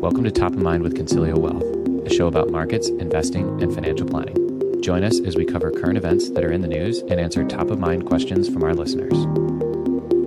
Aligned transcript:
Welcome 0.00 0.24
to 0.24 0.30
Top 0.30 0.52
of 0.52 0.58
Mind 0.62 0.82
with 0.82 0.96
Consilio 0.96 1.36
Wealth, 1.36 1.62
a 2.06 2.08
show 2.08 2.26
about 2.26 2.48
markets, 2.50 2.88
investing, 2.88 3.62
and 3.62 3.74
financial 3.74 4.06
planning. 4.06 4.80
Join 4.80 5.04
us 5.04 5.20
as 5.20 5.36
we 5.36 5.44
cover 5.44 5.70
current 5.70 5.98
events 5.98 6.30
that 6.30 6.42
are 6.42 6.50
in 6.50 6.62
the 6.62 6.68
news 6.68 7.00
and 7.00 7.20
answer 7.20 7.44
top 7.44 7.68
of 7.68 7.78
mind 7.78 8.06
questions 8.06 8.48
from 8.48 8.64
our 8.64 8.74
listeners. 8.74 9.12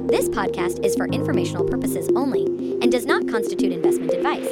This 0.07 0.29
podcast 0.29 0.85
is 0.85 0.95
for 0.95 1.07
informational 1.07 1.67
purposes 1.67 2.07
only 2.15 2.45
and 2.83 2.91
does 2.91 3.07
not 3.07 3.27
constitute 3.27 3.71
investment 3.71 4.13
advice. 4.13 4.47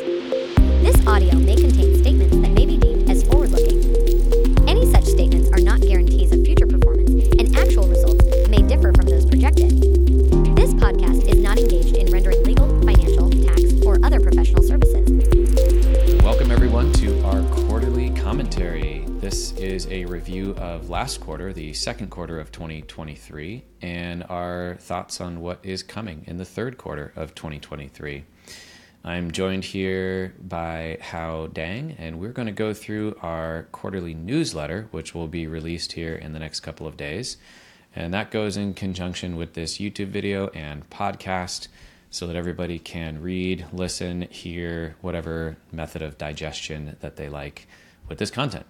This 0.82 1.06
audio 1.06 1.36
may 1.36 1.56
contain 1.56 2.00
statements 2.00 2.36
that 2.38 2.52
may 2.54 2.66
be 2.66 2.71
This 19.32 19.54
is 19.54 19.88
a 19.88 20.04
review 20.04 20.54
of 20.58 20.90
last 20.90 21.22
quarter, 21.22 21.54
the 21.54 21.72
second 21.72 22.10
quarter 22.10 22.38
of 22.38 22.52
2023, 22.52 23.64
and 23.82 24.26
our 24.28 24.76
thoughts 24.82 25.22
on 25.22 25.40
what 25.40 25.62
is 25.64 25.84
coming 25.84 26.26
in 26.28 26.36
the 26.36 26.44
third 26.44 26.78
quarter 26.78 27.14
of 27.16 27.34
2023. 27.34 28.26
I'm 29.06 29.32
joined 29.32 29.64
here 29.64 30.34
by 30.42 30.98
Hao 31.00 31.48
Dang, 31.48 31.96
and 31.98 32.20
we're 32.20 32.34
going 32.34 32.48
to 32.48 32.52
go 32.52 32.74
through 32.74 33.16
our 33.22 33.70
quarterly 33.72 34.14
newsletter, 34.14 34.90
which 34.92 35.16
will 35.16 35.30
be 35.30 35.48
released 35.48 35.94
here 35.94 36.16
in 36.16 36.34
the 36.34 36.40
next 36.40 36.60
couple 36.60 36.86
of 36.86 36.98
days. 36.98 37.38
And 37.96 38.14
that 38.14 38.32
goes 38.32 38.58
in 38.58 38.74
conjunction 38.74 39.38
with 39.38 39.54
this 39.54 39.78
YouTube 39.78 40.10
video 40.10 40.50
and 40.50 40.90
podcast 40.90 41.70
so 42.10 42.28
that 42.28 42.36
everybody 42.36 42.80
can 42.80 43.22
read, 43.22 43.66
listen, 43.72 44.24
hear, 44.24 44.98
whatever 45.00 45.56
method 45.72 46.02
of 46.02 46.18
digestion 46.18 46.98
that 47.00 47.16
they 47.16 47.30
like 47.30 47.66
with 48.10 48.18
this 48.18 48.30
content. 48.30 48.66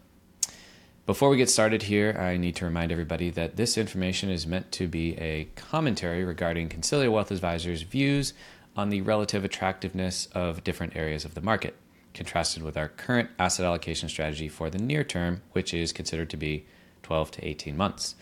Before 1.07 1.29
we 1.29 1.37
get 1.37 1.49
started 1.49 1.81
here, 1.81 2.15
I 2.19 2.37
need 2.37 2.55
to 2.57 2.65
remind 2.65 2.91
everybody 2.91 3.31
that 3.31 3.55
this 3.55 3.75
information 3.75 4.29
is 4.29 4.45
meant 4.45 4.71
to 4.73 4.87
be 4.87 5.17
a 5.17 5.45
commentary 5.55 6.23
regarding 6.23 6.69
Consilio 6.69 7.11
Wealth 7.11 7.31
Advisors' 7.31 7.81
views 7.81 8.35
on 8.77 8.89
the 8.89 9.01
relative 9.01 9.43
attractiveness 9.43 10.27
of 10.35 10.63
different 10.63 10.95
areas 10.95 11.25
of 11.25 11.33
the 11.33 11.41
market, 11.41 11.75
contrasted 12.13 12.61
with 12.61 12.77
our 12.77 12.87
current 12.87 13.31
asset 13.39 13.65
allocation 13.65 14.09
strategy 14.09 14.47
for 14.47 14.69
the 14.69 14.77
near 14.77 15.03
term, 15.03 15.41
which 15.53 15.73
is 15.73 15.91
considered 15.91 16.29
to 16.29 16.37
be 16.37 16.67
12 17.01 17.31
to 17.31 17.47
18 17.47 17.75
months. 17.75 18.13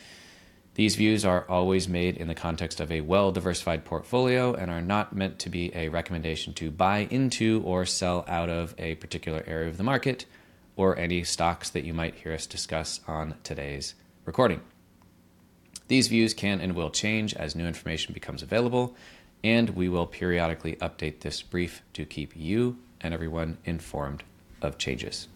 These 0.75 0.95
views 0.95 1.25
are 1.25 1.45
always 1.49 1.89
made 1.89 2.15
in 2.15 2.29
the 2.29 2.33
context 2.33 2.79
of 2.79 2.93
a 2.93 3.01
well 3.01 3.33
diversified 3.33 3.83
portfolio 3.83 4.53
and 4.53 4.71
are 4.71 4.81
not 4.81 5.13
meant 5.13 5.37
to 5.39 5.49
be 5.49 5.75
a 5.75 5.89
recommendation 5.89 6.53
to 6.53 6.71
buy 6.71 6.99
into 7.11 7.61
or 7.65 7.85
sell 7.85 8.23
out 8.29 8.49
of 8.49 8.73
a 8.77 8.95
particular 8.95 9.43
area 9.45 9.67
of 9.67 9.75
the 9.75 9.83
market 9.83 10.25
or 10.79 10.97
any 10.97 11.25
stocks 11.25 11.69
that 11.69 11.83
you 11.83 11.93
might 11.93 12.15
hear 12.15 12.31
us 12.31 12.47
discuss 12.47 13.01
on 13.05 13.35
today's 13.43 13.95
recording. 14.23 14.61
These 15.89 16.07
views 16.07 16.33
can 16.33 16.61
and 16.61 16.73
will 16.73 16.89
change 16.89 17.33
as 17.33 17.53
new 17.53 17.65
information 17.65 18.13
becomes 18.13 18.41
available, 18.41 18.95
and 19.43 19.71
we 19.71 19.89
will 19.89 20.07
periodically 20.07 20.77
update 20.77 21.19
this 21.19 21.41
brief 21.41 21.81
to 21.91 22.05
keep 22.05 22.33
you 22.33 22.77
and 23.01 23.13
everyone 23.13 23.57
informed 23.65 24.23
of 24.61 24.77
changes. 24.77 25.27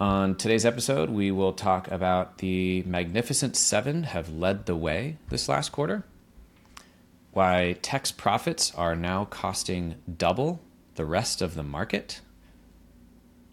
On 0.00 0.34
today's 0.34 0.64
episode, 0.64 1.10
we 1.10 1.30
will 1.30 1.52
talk 1.52 1.90
about 1.90 2.38
the 2.38 2.84
Magnificent 2.86 3.54
Seven 3.54 4.04
have 4.04 4.32
led 4.32 4.64
the 4.64 4.76
way 4.76 5.18
this 5.28 5.46
last 5.46 5.72
quarter, 5.72 6.04
why 7.32 7.76
tech's 7.82 8.12
profits 8.12 8.74
are 8.74 8.96
now 8.96 9.26
costing 9.26 9.96
double 10.16 10.62
the 10.94 11.04
rest 11.04 11.42
of 11.42 11.54
the 11.54 11.62
market. 11.62 12.22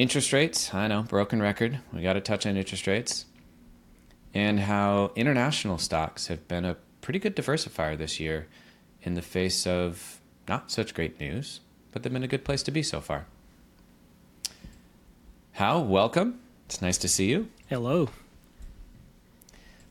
Interest 0.02 0.34
rates, 0.34 0.74
I 0.74 0.88
know, 0.88 1.04
broken 1.04 1.44
record. 1.44 1.78
We 1.94 2.02
got 2.02 2.14
to 2.14 2.22
touch 2.22 2.48
on 2.48 2.58
interest 2.58 2.88
rates. 2.88 3.26
And 4.34 4.62
how 4.62 5.12
international 5.16 5.78
stocks 5.78 6.26
have 6.26 6.48
been 6.48 6.66
a 6.66 6.78
pretty 7.02 7.20
good 7.20 7.36
diversifier 7.36 7.96
this 7.96 8.20
year 8.20 8.48
in 9.04 9.14
the 9.14 9.22
face 9.22 9.68
of 9.68 10.20
not 10.48 10.72
such 10.72 10.96
great 10.96 11.20
news, 11.20 11.60
but 11.92 12.02
they've 12.02 12.12
been 12.12 12.24
a 12.24 12.28
good 12.28 12.44
place 12.44 12.64
to 12.64 12.72
be 12.72 12.82
so 12.82 13.00
far. 13.00 13.28
Hao, 15.52 15.82
welcome. 15.82 16.40
It's 16.66 16.82
nice 16.82 16.98
to 16.98 17.08
see 17.08 17.30
you. 17.30 17.50
Hello. 17.70 18.10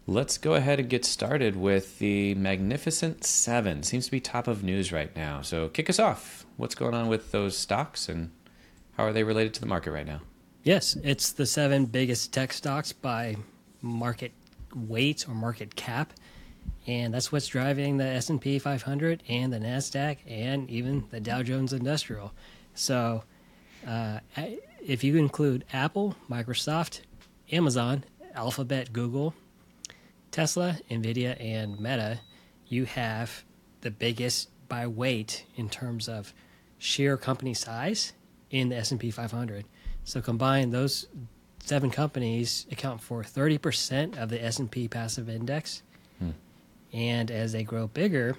Let's 0.09 0.39
go 0.39 0.55
ahead 0.55 0.81
and 0.81 0.91
get 0.91 1.05
started 1.05 1.55
with 1.55 2.01
the 2.01 2.35
Magnificent 2.35 3.23
Seven. 3.23 3.85
Seems 3.85 4.07
to 4.07 4.11
be 4.11 4.19
top 4.19 4.49
of 4.49 4.65
news 4.65 4.91
right 4.91 5.15
now. 5.15 5.43
So 5.43 5.69
kick 5.69 5.89
us 5.89 6.01
off. 6.01 6.47
What's 6.57 6.75
going 6.75 6.95
on 6.95 7.07
with 7.07 7.31
those 7.31 7.57
stocks 7.57 8.09
and 8.09 8.33
how 8.93 9.05
are 9.05 9.13
they 9.13 9.25
related 9.25 9.55
to 9.55 9.61
the 9.61 9.67
market 9.67 9.93
right 9.93 10.07
now? 10.07 10.21
Yes, 10.63 10.97
it's 11.03 11.33
the 11.33 11.47
seven 11.47 11.87
biggest 11.87 12.33
tech 12.33 12.53
stocks 12.53 12.93
by 12.93 13.37
market 13.81 14.33
weight 14.75 15.27
or 15.27 15.35
market 15.35 15.75
cap, 15.75 16.13
and 16.87 17.15
that's 17.15 17.33
what's 17.33 17.47
driving 17.47 17.97
the 17.97 18.05
S 18.05 18.29
and 18.29 18.41
P 18.41 18.59
500 18.59 19.23
and 19.29 19.53
the 19.53 19.59
Nasdaq 19.59 20.19
and 20.27 20.69
even 20.69 21.05
the 21.11 21.21
Dow 21.21 21.43
Jones 21.43 21.73
Industrial. 21.73 22.33
So, 22.75 23.25
uh, 23.87 24.21
if 24.85 25.03
you 25.03 25.17
include 25.17 25.65
Apple, 25.73 26.15
Microsoft, 26.31 27.01
Amazon, 27.51 28.05
Alphabet, 28.35 28.93
Google, 28.93 29.35
Tesla, 30.31 30.79
Nvidia, 30.91 31.43
and 31.43 31.81
Meta, 31.81 32.21
you 32.69 32.85
have 32.85 33.45
the 33.81 33.91
biggest 33.91 34.51
by 34.69 34.87
weight 34.87 35.45
in 35.57 35.69
terms 35.69 36.09
of 36.09 36.33
sheer 36.79 37.17
company 37.17 37.55
size 37.55 38.13
in 38.51 38.69
the 38.69 38.77
S&P 38.77 39.11
500. 39.11 39.65
So 40.05 40.21
combined, 40.21 40.73
those 40.73 41.07
seven 41.65 41.91
companies 41.91 42.67
account 42.71 43.01
for 43.01 43.23
30% 43.23 44.17
of 44.21 44.29
the 44.29 44.43
S&P 44.43 44.89
passive 44.89 45.29
index. 45.29 45.83
Hmm. 46.19 46.31
And 46.93 47.31
as 47.31 47.53
they 47.53 47.63
grow 47.63 47.87
bigger, 47.87 48.37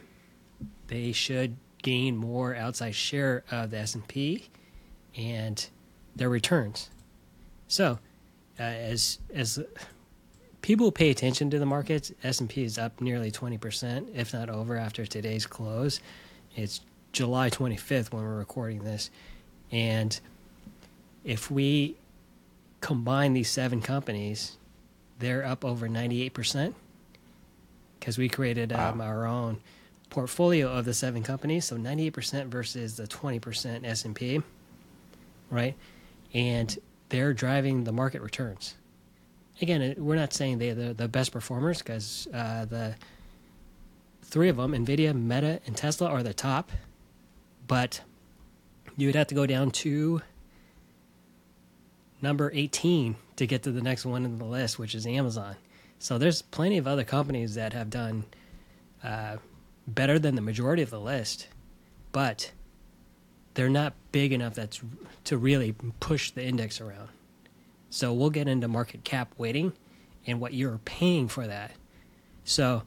they 0.88 1.12
should 1.12 1.56
gain 1.82 2.18
more 2.18 2.56
outside 2.56 2.96
share 2.96 3.44
of 3.50 3.72
the 3.72 3.78
S&P 3.78 4.50
and 5.16 5.68
their 6.16 6.30
returns. 6.30 6.90
So, 7.68 8.00
uh, 8.60 8.64
as 8.64 9.20
as 9.34 9.60
people 10.62 10.92
pay 10.92 11.10
attention 11.10 11.50
to 11.50 11.60
the 11.60 11.66
markets, 11.66 12.12
S&P 12.24 12.64
is 12.64 12.78
up 12.78 13.02
nearly 13.02 13.32
20%, 13.32 14.10
if 14.14 14.34
not 14.34 14.50
over 14.50 14.78
after 14.78 15.06
today's 15.06 15.46
close. 15.46 16.00
It's 16.56 16.82
July 17.12 17.50
25th 17.50 18.14
when 18.14 18.24
we're 18.24 18.38
recording 18.38 18.84
this. 18.84 19.10
And 19.72 20.20
if 21.24 21.50
we 21.50 21.96
combine 22.82 23.34
these 23.34 23.50
seven 23.50 23.82
companies, 23.82 24.58
they're 25.20 25.46
up 25.46 25.64
over 25.64 25.88
98% 25.88 26.74
because 28.00 28.18
we 28.18 28.28
created 28.28 28.74
um, 28.74 28.98
wow. 28.98 29.06
our 29.06 29.26
own 29.26 29.60
portfolio 30.10 30.68
of 30.68 30.86
the 30.86 30.94
seven 30.94 31.24
companies. 31.24 31.66
So 31.66 31.78
98% 31.78 32.48
versus 32.48 32.98
the 32.98 33.08
20% 33.08 33.86
S&P, 33.86 34.42
right? 35.50 35.76
And 36.34 36.78
they're 37.10 37.34
driving 37.34 37.84
the 37.84 37.92
market 37.92 38.22
returns. 38.22 38.76
Again, 39.62 39.96
we're 39.98 40.16
not 40.16 40.34
saying 40.34 40.58
they're 40.58 40.74
the, 40.74 40.94
the 40.94 41.08
best 41.08 41.32
performers 41.32 41.80
because 41.80 42.28
uh, 42.34 42.66
the 42.66 42.96
three 44.24 44.50
of 44.50 44.58
them, 44.58 44.72
NVIDIA, 44.72 45.14
Meta, 45.14 45.60
and 45.68 45.78
Tesla, 45.78 46.10
are 46.10 46.24
the 46.24 46.34
top. 46.34 46.72
But 47.68 48.02
you 48.98 49.08
would 49.08 49.16
have 49.16 49.28
to 49.28 49.36
go 49.36 49.46
down 49.46 49.72
to 49.72 50.22
number 52.22 52.52
18 52.54 53.16
to 53.38 53.48
get 53.48 53.64
to 53.64 53.72
the 53.72 53.82
next 53.82 54.06
one 54.06 54.26
in 54.26 54.38
the 54.38 54.46
list, 54.46 54.78
which 54.78 54.94
is 54.94 55.06
Amazon. 55.06 55.56
So 56.00 56.18
there's 56.18 56.42
plenty 56.42 56.78
of 56.78 56.88
other 56.88 57.04
companies 57.04 57.56
that 57.56 57.74
have 57.74 57.90
done 57.90 58.26
uh, 59.04 59.38
better 59.88 60.20
than 60.20 60.36
the 60.36 60.42
majority 60.42 60.82
of 60.82 60.90
the 60.90 61.00
list, 61.00 61.48
but 62.12 62.52
they're 63.54 63.70
not 63.70 63.94
big 64.12 64.32
enough 64.32 64.56
that's 64.56 64.82
to 65.26 65.38
really 65.38 65.76
push 66.00 66.32
the 66.32 66.44
index 66.44 66.80
around. 66.80 67.10
So 67.90 68.14
we'll 68.14 68.30
get 68.30 68.48
into 68.48 68.68
market 68.68 69.04
cap 69.04 69.34
weighting 69.38 69.74
and 70.26 70.40
what 70.40 70.54
you're 70.54 70.80
paying 70.86 71.28
for 71.28 71.46
that. 71.48 71.72
So 72.44 72.84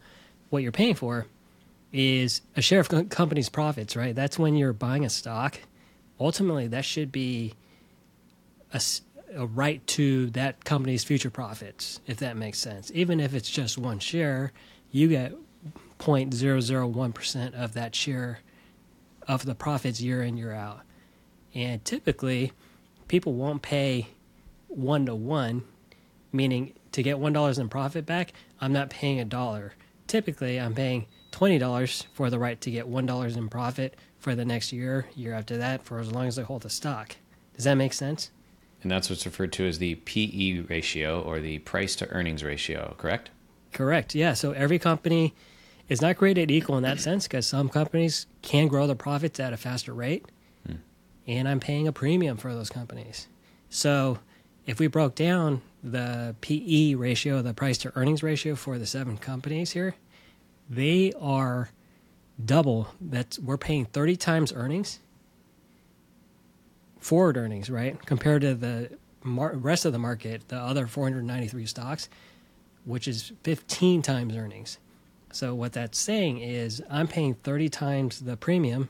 what 0.50 0.62
you're 0.62 0.72
paying 0.72 0.94
for 0.94 1.26
is 1.92 2.40
a 2.56 2.62
share 2.62 2.80
of 2.80 3.08
company's 3.08 3.48
profits, 3.48 3.96
right? 3.96 4.14
That's 4.14 4.38
when 4.38 4.56
you're 4.56 4.72
buying 4.72 5.04
a 5.04 5.10
stock. 5.10 5.60
Ultimately, 6.20 6.66
that 6.68 6.84
should 6.84 7.10
be 7.10 7.54
a, 8.72 8.80
a 9.34 9.46
right 9.46 9.84
to 9.88 10.30
that 10.30 10.64
company's 10.64 11.04
future 11.04 11.30
profits, 11.30 12.00
if 12.06 12.18
that 12.18 12.36
makes 12.36 12.58
sense. 12.58 12.90
Even 12.94 13.20
if 13.20 13.34
it's 13.34 13.50
just 13.50 13.78
one 13.78 13.98
share, 13.98 14.52
you 14.90 15.08
get 15.08 15.34
0.001% 15.98 17.54
of 17.54 17.74
that 17.74 17.94
share 17.94 18.40
of 19.26 19.44
the 19.44 19.54
profits 19.54 20.00
year 20.00 20.22
in, 20.22 20.36
year 20.36 20.52
out. 20.52 20.80
And 21.54 21.84
typically, 21.84 22.52
people 23.08 23.34
won't 23.34 23.62
pay 23.62 24.08
one 24.68 25.06
to 25.06 25.14
one, 25.14 25.62
meaning 26.32 26.74
to 26.92 27.02
get 27.02 27.16
$1 27.16 27.58
in 27.58 27.68
profit 27.68 28.06
back, 28.06 28.32
I'm 28.60 28.72
not 28.72 28.90
paying 28.90 29.20
a 29.20 29.24
dollar. 29.24 29.74
Typically, 30.06 30.60
I'm 30.60 30.74
paying 30.74 31.06
$20 31.32 32.06
for 32.12 32.30
the 32.30 32.38
right 32.38 32.60
to 32.60 32.70
get 32.70 32.86
$1 32.86 33.36
in 33.36 33.48
profit 33.48 33.96
for 34.24 34.34
the 34.34 34.44
next 34.44 34.72
year, 34.72 35.06
year 35.14 35.34
after 35.34 35.58
that, 35.58 35.84
for 35.84 35.98
as 35.98 36.10
long 36.10 36.26
as 36.26 36.36
they 36.36 36.42
hold 36.42 36.62
the 36.62 36.70
stock. 36.70 37.14
Does 37.54 37.64
that 37.64 37.74
make 37.74 37.92
sense? 37.92 38.30
And 38.82 38.90
that's 38.90 39.10
what's 39.10 39.26
referred 39.26 39.52
to 39.52 39.66
as 39.66 39.78
the 39.78 39.96
PE 39.96 40.60
ratio 40.60 41.20
or 41.20 41.40
the 41.40 41.58
price 41.58 41.94
to 41.96 42.08
earnings 42.08 42.42
ratio, 42.42 42.94
correct? 42.96 43.28
Correct. 43.74 44.14
Yeah. 44.14 44.32
So 44.32 44.52
every 44.52 44.78
company 44.78 45.34
is 45.90 46.00
not 46.00 46.16
created 46.16 46.50
equal 46.50 46.78
in 46.78 46.82
that 46.84 47.00
sense 47.08 47.28
because 47.28 47.46
some 47.46 47.68
companies 47.68 48.26
can 48.40 48.66
grow 48.66 48.86
their 48.86 48.96
profits 48.96 49.38
at 49.38 49.52
a 49.52 49.58
faster 49.58 49.92
rate, 49.92 50.24
hmm. 50.66 50.76
and 51.26 51.46
I'm 51.46 51.60
paying 51.60 51.86
a 51.86 51.92
premium 51.92 52.38
for 52.38 52.54
those 52.54 52.70
companies. 52.70 53.28
So 53.68 54.20
if 54.64 54.80
we 54.80 54.86
broke 54.86 55.14
down 55.14 55.60
the 55.82 56.34
PE 56.40 56.94
ratio, 56.94 57.42
the 57.42 57.52
price 57.52 57.76
to 57.78 57.92
earnings 57.94 58.22
ratio 58.22 58.54
for 58.54 58.78
the 58.78 58.86
seven 58.86 59.18
companies 59.18 59.72
here, 59.72 59.96
they 60.70 61.12
are 61.20 61.68
double. 62.42 62.88
That's 63.00 63.38
we're 63.38 63.56
paying 63.56 63.86
30 63.86 64.16
times 64.16 64.52
earnings, 64.52 65.00
forward 67.00 67.36
earnings, 67.36 67.70
right? 67.70 68.04
Compared 68.06 68.42
to 68.42 68.54
the 68.54 68.90
mar- 69.22 69.54
rest 69.54 69.84
of 69.84 69.92
the 69.92 69.98
market, 69.98 70.48
the 70.48 70.56
other 70.56 70.86
493 70.86 71.66
stocks, 71.66 72.08
which 72.84 73.08
is 73.08 73.32
15 73.42 74.02
times 74.02 74.36
earnings. 74.36 74.78
So 75.32 75.54
what 75.54 75.72
that's 75.72 75.98
saying 75.98 76.38
is 76.38 76.82
I'm 76.88 77.08
paying 77.08 77.34
30 77.34 77.68
times 77.68 78.20
the 78.20 78.36
premium 78.36 78.88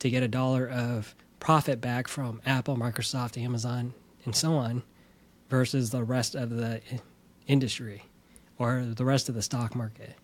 to 0.00 0.10
get 0.10 0.22
a 0.22 0.28
dollar 0.28 0.68
of 0.68 1.14
profit 1.38 1.80
back 1.80 2.08
from 2.08 2.40
Apple, 2.44 2.76
Microsoft, 2.76 3.40
Amazon, 3.40 3.94
and 4.24 4.34
so 4.34 4.54
on 4.54 4.82
versus 5.48 5.90
the 5.90 6.02
rest 6.02 6.34
of 6.34 6.50
the 6.50 6.80
industry 7.46 8.04
or 8.58 8.84
the 8.84 9.04
rest 9.04 9.28
of 9.28 9.34
the 9.34 9.42
stock 9.42 9.76
market. 9.76 10.14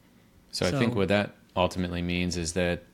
So, 0.51 0.69
so 0.69 0.77
I 0.77 0.79
think 0.81 0.95
what 0.95 1.09
that 1.09 1.37
ultimately 1.57 2.03
means 2.03 2.37
is 2.37 2.53
that 2.55 2.85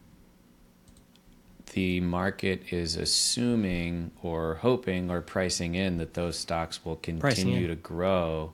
the 1.73 2.01
market 2.01 2.73
is 2.73 2.97
assuming 2.97 4.11
or 4.23 4.55
hoping 4.57 5.11
or 5.11 5.21
pricing 5.21 5.75
in 5.75 5.99
that 5.99 6.15
those 6.15 6.39
stocks 6.39 6.85
will 6.85 6.97
continue 6.97 7.69
to 7.69 7.75
grow 7.77 8.53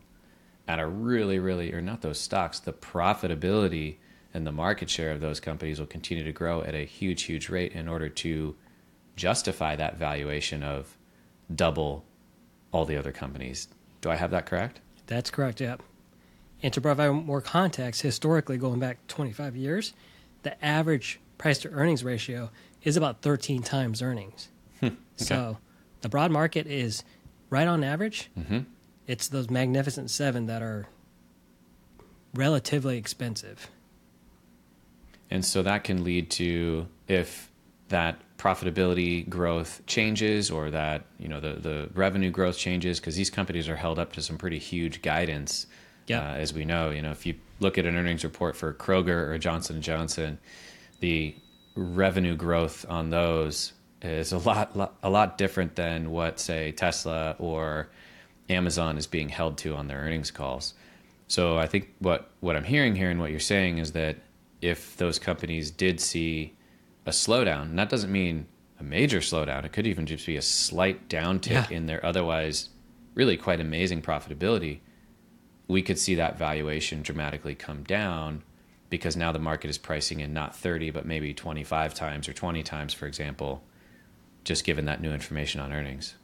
at 0.66 0.80
a 0.80 0.86
really, 0.86 1.38
really, 1.38 1.72
or 1.72 1.80
not 1.80 2.02
those 2.02 2.18
stocks, 2.18 2.58
the 2.58 2.72
profitability 2.72 3.96
and 4.32 4.46
the 4.46 4.52
market 4.52 4.90
share 4.90 5.12
of 5.12 5.20
those 5.20 5.38
companies 5.38 5.78
will 5.78 5.86
continue 5.86 6.24
to 6.24 6.32
grow 6.32 6.62
at 6.62 6.74
a 6.74 6.84
huge, 6.84 7.22
huge 7.22 7.48
rate 7.48 7.72
in 7.72 7.88
order 7.88 8.08
to 8.08 8.56
justify 9.16 9.76
that 9.76 9.96
valuation 9.96 10.62
of 10.62 10.96
double 11.54 12.04
all 12.72 12.84
the 12.84 12.96
other 12.96 13.12
companies. 13.12 13.68
Do 14.00 14.10
I 14.10 14.16
have 14.16 14.32
that 14.32 14.46
correct? 14.46 14.80
That's 15.06 15.30
correct, 15.30 15.60
yep. 15.60 15.82
And 16.64 16.72
to 16.72 16.80
provide 16.80 17.10
more 17.10 17.42
context, 17.42 18.00
historically, 18.00 18.56
going 18.56 18.80
back 18.80 19.06
25 19.08 19.54
years, 19.54 19.92
the 20.44 20.64
average 20.64 21.20
price 21.36 21.58
to 21.58 21.68
earnings 21.68 22.02
ratio 22.02 22.50
is 22.82 22.96
about 22.96 23.20
13 23.20 23.62
times 23.62 24.00
earnings. 24.00 24.48
Hmm, 24.80 24.86
okay. 24.86 24.96
So 25.16 25.58
the 26.00 26.08
broad 26.08 26.30
market 26.30 26.66
is 26.66 27.04
right 27.50 27.68
on 27.68 27.84
average. 27.84 28.30
Mm-hmm. 28.38 28.60
It's 29.06 29.28
those 29.28 29.50
magnificent 29.50 30.10
seven 30.10 30.46
that 30.46 30.62
are 30.62 30.86
relatively 32.32 32.96
expensive. 32.96 33.68
And 35.30 35.44
so 35.44 35.62
that 35.62 35.84
can 35.84 36.02
lead 36.02 36.30
to 36.30 36.86
if 37.08 37.50
that 37.88 38.16
profitability 38.38 39.28
growth 39.28 39.82
changes 39.86 40.50
or 40.50 40.70
that 40.70 41.04
you 41.18 41.28
know 41.28 41.40
the, 41.40 41.52
the 41.52 41.90
revenue 41.92 42.30
growth 42.30 42.56
changes 42.56 43.00
because 43.00 43.16
these 43.16 43.28
companies 43.28 43.68
are 43.68 43.76
held 43.76 43.98
up 43.98 44.14
to 44.14 44.22
some 44.22 44.38
pretty 44.38 44.58
huge 44.58 45.02
guidance 45.02 45.66
yeah. 46.06 46.20
Uh, 46.20 46.34
as 46.34 46.52
we 46.52 46.64
know 46.64 46.90
you 46.90 47.02
know 47.02 47.10
if 47.10 47.26
you 47.26 47.34
look 47.60 47.78
at 47.78 47.86
an 47.86 47.96
earnings 47.96 48.24
report 48.24 48.56
for 48.56 48.72
kroger 48.74 49.28
or 49.28 49.38
johnson 49.38 49.80
& 49.80 49.82
johnson 49.82 50.38
the 51.00 51.34
revenue 51.74 52.36
growth 52.36 52.84
on 52.88 53.10
those 53.10 53.72
is 54.02 54.32
a 54.32 54.38
lot 54.38 54.96
a 55.02 55.10
lot 55.10 55.38
different 55.38 55.76
than 55.76 56.10
what 56.10 56.38
say 56.38 56.72
tesla 56.72 57.34
or 57.38 57.88
amazon 58.48 58.98
is 58.98 59.06
being 59.06 59.28
held 59.28 59.56
to 59.56 59.74
on 59.74 59.86
their 59.86 59.98
earnings 59.98 60.30
calls 60.30 60.74
so 61.28 61.58
i 61.58 61.66
think 61.66 61.88
what 62.00 62.30
what 62.40 62.56
i'm 62.56 62.64
hearing 62.64 62.94
here 62.94 63.10
and 63.10 63.18
what 63.18 63.30
you're 63.30 63.40
saying 63.40 63.78
is 63.78 63.92
that 63.92 64.16
if 64.60 64.96
those 64.96 65.18
companies 65.18 65.70
did 65.70 66.00
see 66.00 66.54
a 67.06 67.10
slowdown. 67.10 67.62
And 67.62 67.78
that 67.78 67.88
doesn't 67.88 68.10
mean 68.10 68.46
a 68.80 68.82
major 68.82 69.20
slowdown. 69.20 69.64
It 69.64 69.72
could 69.72 69.86
even 69.86 70.06
just 70.06 70.26
be 70.26 70.36
a 70.36 70.42
slight 70.42 71.08
downtick 71.08 71.70
yeah. 71.70 71.76
in 71.76 71.86
their 71.86 72.04
otherwise 72.04 72.70
really 73.14 73.36
quite 73.36 73.60
amazing 73.60 74.02
profitability. 74.02 74.80
We 75.68 75.82
could 75.82 75.98
see 75.98 76.14
that 76.16 76.38
valuation 76.38 77.02
dramatically 77.02 77.54
come 77.54 77.84
down 77.84 78.42
because 78.90 79.16
now 79.16 79.32
the 79.32 79.38
market 79.38 79.70
is 79.70 79.78
pricing 79.78 80.20
in 80.20 80.32
not 80.32 80.54
30, 80.54 80.90
but 80.90 81.06
maybe 81.06 81.32
25 81.32 81.94
times 81.94 82.28
or 82.28 82.32
20 82.32 82.62
times, 82.62 82.94
for 82.94 83.06
example, 83.06 83.62
just 84.44 84.64
given 84.64 84.84
that 84.84 85.00
new 85.00 85.12
information 85.12 85.60
on 85.60 85.72
earnings. 85.72 86.14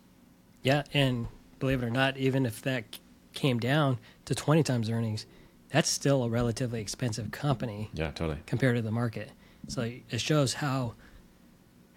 Yeah. 0.62 0.82
And 0.92 1.28
believe 1.58 1.82
it 1.82 1.86
or 1.86 1.90
not, 1.90 2.16
even 2.16 2.44
if 2.44 2.62
that 2.62 2.98
came 3.32 3.58
down 3.58 3.98
to 4.26 4.34
20 4.34 4.62
times 4.62 4.90
earnings, 4.90 5.26
that's 5.70 5.88
still 5.88 6.24
a 6.24 6.28
relatively 6.28 6.80
expensive 6.80 7.30
company. 7.30 7.90
Yeah, 7.94 8.10
totally. 8.10 8.38
Compared 8.46 8.76
to 8.76 8.82
the 8.82 8.90
market. 8.90 9.30
So 9.68 9.82
it 9.82 10.20
shows 10.20 10.54
how 10.54 10.94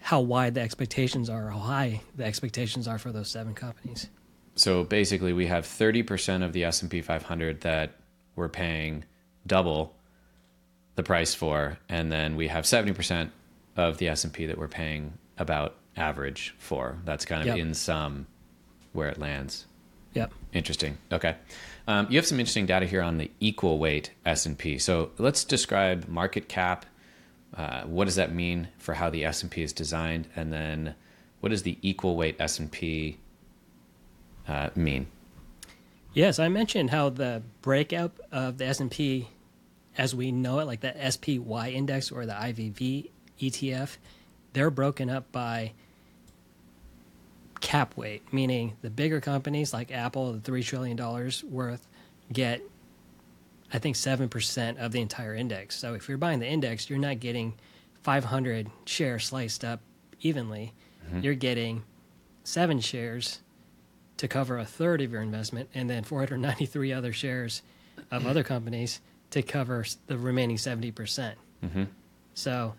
how 0.00 0.20
wide 0.20 0.52
the 0.54 0.60
expectations 0.60 1.30
are, 1.30 1.48
how 1.48 1.58
high 1.58 2.02
the 2.14 2.24
expectations 2.24 2.86
are 2.86 2.98
for 2.98 3.10
those 3.10 3.30
seven 3.30 3.54
companies. 3.54 4.08
So 4.56 4.84
basically, 4.84 5.32
we 5.32 5.46
have 5.46 5.64
30% 5.64 6.44
of 6.44 6.52
the 6.52 6.64
S&P 6.64 7.00
500 7.00 7.62
that 7.62 7.92
we're 8.36 8.48
paying 8.48 9.04
double 9.46 9.94
the 10.94 11.02
price 11.02 11.34
for, 11.34 11.78
and 11.88 12.10
then 12.10 12.36
we 12.36 12.48
have 12.48 12.64
70% 12.64 13.30
of 13.76 13.98
the 13.98 14.08
S&P 14.08 14.46
that 14.46 14.58
we're 14.58 14.68
paying 14.68 15.14
about 15.38 15.74
average 15.96 16.54
for. 16.58 16.98
That's 17.04 17.24
kind 17.24 17.42
of 17.42 17.48
yep. 17.48 17.58
in 17.58 17.74
sum 17.74 18.26
where 18.92 19.08
it 19.08 19.18
lands. 19.18 19.66
Yep. 20.14 20.32
Interesting. 20.52 20.98
Okay. 21.10 21.34
Um, 21.88 22.06
you 22.08 22.16
have 22.16 22.26
some 22.26 22.38
interesting 22.38 22.66
data 22.66 22.86
here 22.86 23.02
on 23.02 23.18
the 23.18 23.30
equal 23.40 23.78
weight 23.78 24.12
S&P. 24.24 24.78
So 24.78 25.10
let's 25.18 25.44
describe 25.44 26.06
market 26.06 26.48
cap 26.48 26.86
uh, 27.56 27.82
what 27.82 28.06
does 28.06 28.16
that 28.16 28.34
mean 28.34 28.68
for 28.78 28.94
how 28.94 29.10
the 29.10 29.24
S&P 29.24 29.62
is 29.62 29.72
designed 29.72 30.26
and 30.34 30.52
then 30.52 30.94
what 31.40 31.50
does 31.50 31.62
the 31.62 31.78
equal 31.82 32.16
weight 32.16 32.36
S&P 32.40 33.18
uh, 34.48 34.70
mean 34.74 35.06
yes 36.12 36.38
i 36.38 36.48
mentioned 36.48 36.90
how 36.90 37.08
the 37.08 37.42
breakout 37.62 38.12
of 38.32 38.58
the 38.58 38.66
s&p 38.66 39.28
as 39.96 40.14
we 40.14 40.32
know 40.32 40.58
it 40.58 40.66
like 40.66 40.80
the 40.80 40.94
spy 41.10 41.70
index 41.70 42.10
or 42.10 42.26
the 42.26 42.32
ivv 42.32 43.10
etf 43.40 43.96
they're 44.52 44.70
broken 44.70 45.10
up 45.10 45.30
by 45.32 45.72
cap 47.60 47.96
weight 47.96 48.22
meaning 48.32 48.76
the 48.82 48.90
bigger 48.90 49.20
companies 49.20 49.72
like 49.72 49.90
apple 49.90 50.32
the 50.32 50.50
$3 50.50 50.62
trillion 50.64 50.96
worth 51.50 51.86
get 52.32 52.60
I 53.74 53.78
think 53.78 53.96
7% 53.96 54.78
of 54.78 54.92
the 54.92 55.00
entire 55.00 55.34
index. 55.34 55.76
So 55.76 55.94
if 55.94 56.08
you're 56.08 56.16
buying 56.16 56.38
the 56.38 56.46
index, 56.46 56.88
you're 56.88 56.98
not 56.98 57.18
getting 57.18 57.54
500 58.04 58.70
shares 58.86 59.26
sliced 59.26 59.64
up 59.64 59.80
evenly. 60.20 60.72
Mm-hmm. 61.06 61.20
You're 61.20 61.34
getting 61.34 61.82
seven 62.44 62.78
shares 62.78 63.40
to 64.24 64.28
cover 64.28 64.56
a 64.56 64.64
third 64.64 65.02
of 65.02 65.12
your 65.12 65.20
investment, 65.20 65.68
and 65.74 65.90
then 65.90 66.02
493 66.02 66.94
other 66.94 67.12
shares 67.12 67.60
of 68.10 68.26
other 68.26 68.42
companies 68.42 69.02
to 69.28 69.42
cover 69.42 69.84
the 70.06 70.16
remaining 70.16 70.56
70%. 70.56 70.94
percent 70.94 71.38
mm 71.62 71.70
hmm 71.70 71.82
So 72.32 72.74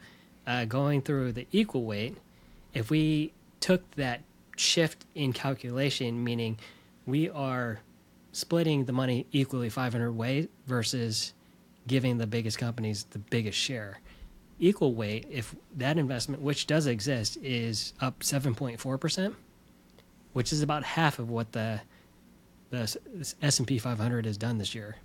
uh, 0.48 0.66
going 0.66 1.04
through 1.04 1.34
the 1.34 1.46
equal 1.52 1.84
weight, 1.84 2.18
if 2.74 2.90
we 2.90 3.32
took 3.60 3.90
that 3.92 4.22
shift 4.58 5.06
in 5.14 5.34
calculation, 5.34 6.24
meaning 6.24 6.58
we 7.06 7.30
are 7.30 7.80
splitting 8.32 8.86
the 8.86 8.94
money 8.94 9.28
equally 9.32 9.70
500 9.70 10.12
ways 10.14 10.48
versus 10.66 11.34
giving 11.86 12.18
the 12.18 12.25
biggest 12.25 12.58
companies 12.58 13.04
the 13.12 13.20
biggest 13.20 13.58
share. 13.58 14.00
Equal 14.58 14.96
weight, 14.96 15.28
if 15.30 15.56
that 15.75 16.00
investment, 16.00 16.42
which 16.42 16.66
does 16.66 16.88
exist, 16.88 17.38
is 17.44 17.94
up 18.02 18.22
7.4%, 18.22 19.36
which 20.36 20.51
is 20.51 20.62
about 20.62 20.84
half 20.84 21.18
of 21.18 21.30
what 21.30 21.54
the 21.54 21.80
the 22.70 22.98
S&P 23.42 23.80
500 23.80 24.25
has 24.25 24.38
done 24.38 24.58
this 24.58 24.75
year. 24.75 24.98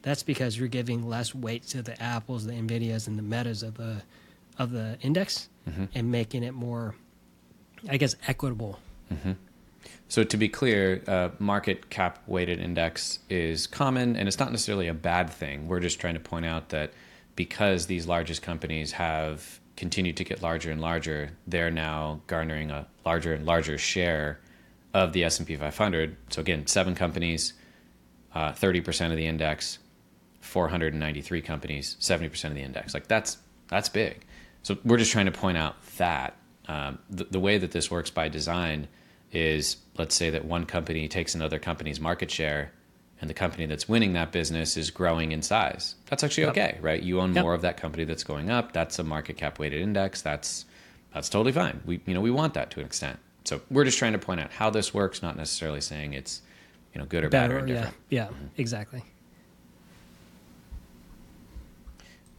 That's 0.00 0.22
because 0.22 0.58
you're 0.58 0.66
giving 0.66 1.06
less 1.06 1.34
weight 1.34 1.64
to 1.68 1.82
the 1.82 2.00
Apples, 2.02 2.46
the 2.46 2.54
Nvidias, 2.54 3.06
and 3.06 3.18
the 3.18 3.22
Metas 3.22 3.62
of 3.62 3.76
the 3.76 4.00
of 4.58 4.70
the 4.70 4.96
index, 5.02 5.50
mm-hmm. 5.68 5.84
and 5.94 6.10
making 6.10 6.42
it 6.42 6.54
more, 6.54 6.94
I 7.86 7.98
guess, 7.98 8.16
equitable. 8.26 8.78
Mm-hmm. 9.12 9.32
So 10.08 10.24
to 10.24 10.36
be 10.38 10.48
clear, 10.48 11.02
uh, 11.06 11.28
market 11.38 11.90
cap 11.90 12.22
weighted 12.26 12.58
index 12.58 13.18
is 13.28 13.66
common, 13.66 14.16
and 14.16 14.26
it's 14.26 14.38
not 14.38 14.52
necessarily 14.52 14.88
a 14.88 14.94
bad 14.94 15.28
thing. 15.28 15.68
We're 15.68 15.80
just 15.80 16.00
trying 16.00 16.14
to 16.14 16.20
point 16.20 16.46
out 16.46 16.70
that 16.70 16.94
because 17.36 17.86
these 17.86 18.06
largest 18.06 18.40
companies 18.40 18.92
have 18.92 19.60
continued 19.76 20.16
to 20.16 20.24
get 20.24 20.40
larger 20.40 20.70
and 20.70 20.80
larger, 20.80 21.32
they're 21.46 21.70
now 21.70 22.22
garnering 22.26 22.70
a 22.70 22.86
larger 23.04 23.34
and 23.34 23.44
larger 23.44 23.76
share 23.76 24.40
of 24.94 25.12
the 25.12 25.24
S&P 25.24 25.56
500. 25.56 26.16
So 26.30 26.40
again, 26.40 26.66
seven 26.66 26.94
companies, 26.94 27.54
uh, 28.34 28.52
30% 28.52 29.10
of 29.10 29.16
the 29.16 29.26
index, 29.26 29.78
493 30.40 31.40
companies, 31.42 31.96
70% 32.00 32.44
of 32.46 32.54
the 32.54 32.62
index. 32.62 32.94
Like 32.94 33.08
that's 33.08 33.38
that's 33.68 33.88
big. 33.88 34.24
So 34.62 34.76
we're 34.84 34.98
just 34.98 35.12
trying 35.12 35.26
to 35.26 35.32
point 35.32 35.56
out 35.56 35.76
that 35.96 36.36
um, 36.68 36.98
the, 37.10 37.24
the 37.24 37.40
way 37.40 37.58
that 37.58 37.70
this 37.72 37.90
works 37.90 38.10
by 38.10 38.28
design 38.28 38.86
is 39.32 39.78
let's 39.96 40.14
say 40.14 40.30
that 40.30 40.44
one 40.44 40.66
company 40.66 41.08
takes 41.08 41.34
another 41.34 41.58
company's 41.58 41.98
market 42.00 42.30
share 42.30 42.70
and 43.20 43.30
the 43.30 43.34
company 43.34 43.66
that's 43.66 43.88
winning 43.88 44.12
that 44.14 44.30
business 44.32 44.76
is 44.76 44.90
growing 44.90 45.32
in 45.32 45.42
size. 45.42 45.94
That's 46.06 46.22
actually 46.24 46.44
Yep. 46.44 46.50
okay, 46.52 46.78
right? 46.82 47.02
You 47.02 47.20
own 47.20 47.32
Yep. 47.34 47.42
more 47.42 47.54
of 47.54 47.62
that 47.62 47.76
company 47.76 48.04
that's 48.04 48.24
going 48.24 48.50
up. 48.50 48.72
That's 48.72 48.98
a 48.98 49.04
market 49.04 49.36
cap 49.36 49.58
weighted 49.58 49.80
index. 49.80 50.20
That's 50.22 50.66
that's 51.14 51.28
totally 51.28 51.52
fine. 51.52 51.80
We 51.86 52.00
you 52.06 52.14
know 52.14 52.20
we 52.20 52.30
want 52.30 52.54
that 52.54 52.70
to 52.72 52.80
an 52.80 52.86
extent. 52.86 53.18
So 53.44 53.60
we're 53.70 53.84
just 53.84 53.98
trying 53.98 54.12
to 54.12 54.18
point 54.18 54.40
out 54.40 54.50
how 54.52 54.70
this 54.70 54.94
works, 54.94 55.22
not 55.22 55.36
necessarily 55.36 55.80
saying 55.80 56.14
it's 56.14 56.42
you 56.94 57.00
know 57.00 57.06
good 57.06 57.24
or 57.24 57.28
bad 57.28 57.50
or 57.50 57.60
Better, 57.60 57.72
yeah, 57.72 57.90
yeah, 58.08 58.28
exactly. 58.56 59.02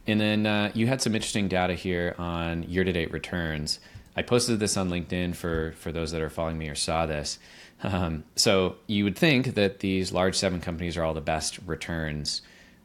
And 0.06 0.20
then 0.20 0.46
uh, 0.46 0.70
you 0.74 0.86
had 0.86 1.00
some 1.00 1.14
interesting 1.14 1.48
data 1.48 1.74
here 1.74 2.14
on 2.18 2.62
year-to-date 2.64 3.10
returns. 3.10 3.80
I 4.16 4.22
posted 4.22 4.60
this 4.60 4.76
on 4.76 4.90
LinkedIn 4.90 5.34
for 5.34 5.72
for 5.78 5.92
those 5.92 6.12
that 6.12 6.20
are 6.20 6.30
following 6.30 6.58
me 6.58 6.68
or 6.68 6.74
saw 6.74 7.06
this. 7.06 7.38
Um, 7.82 8.24
so 8.36 8.76
you 8.86 9.04
would 9.04 9.16
think 9.16 9.54
that 9.54 9.80
these 9.80 10.12
large 10.12 10.36
seven 10.36 10.60
companies 10.60 10.96
are 10.96 11.04
all 11.04 11.14
the 11.14 11.20
best 11.20 11.58
returns 11.66 12.42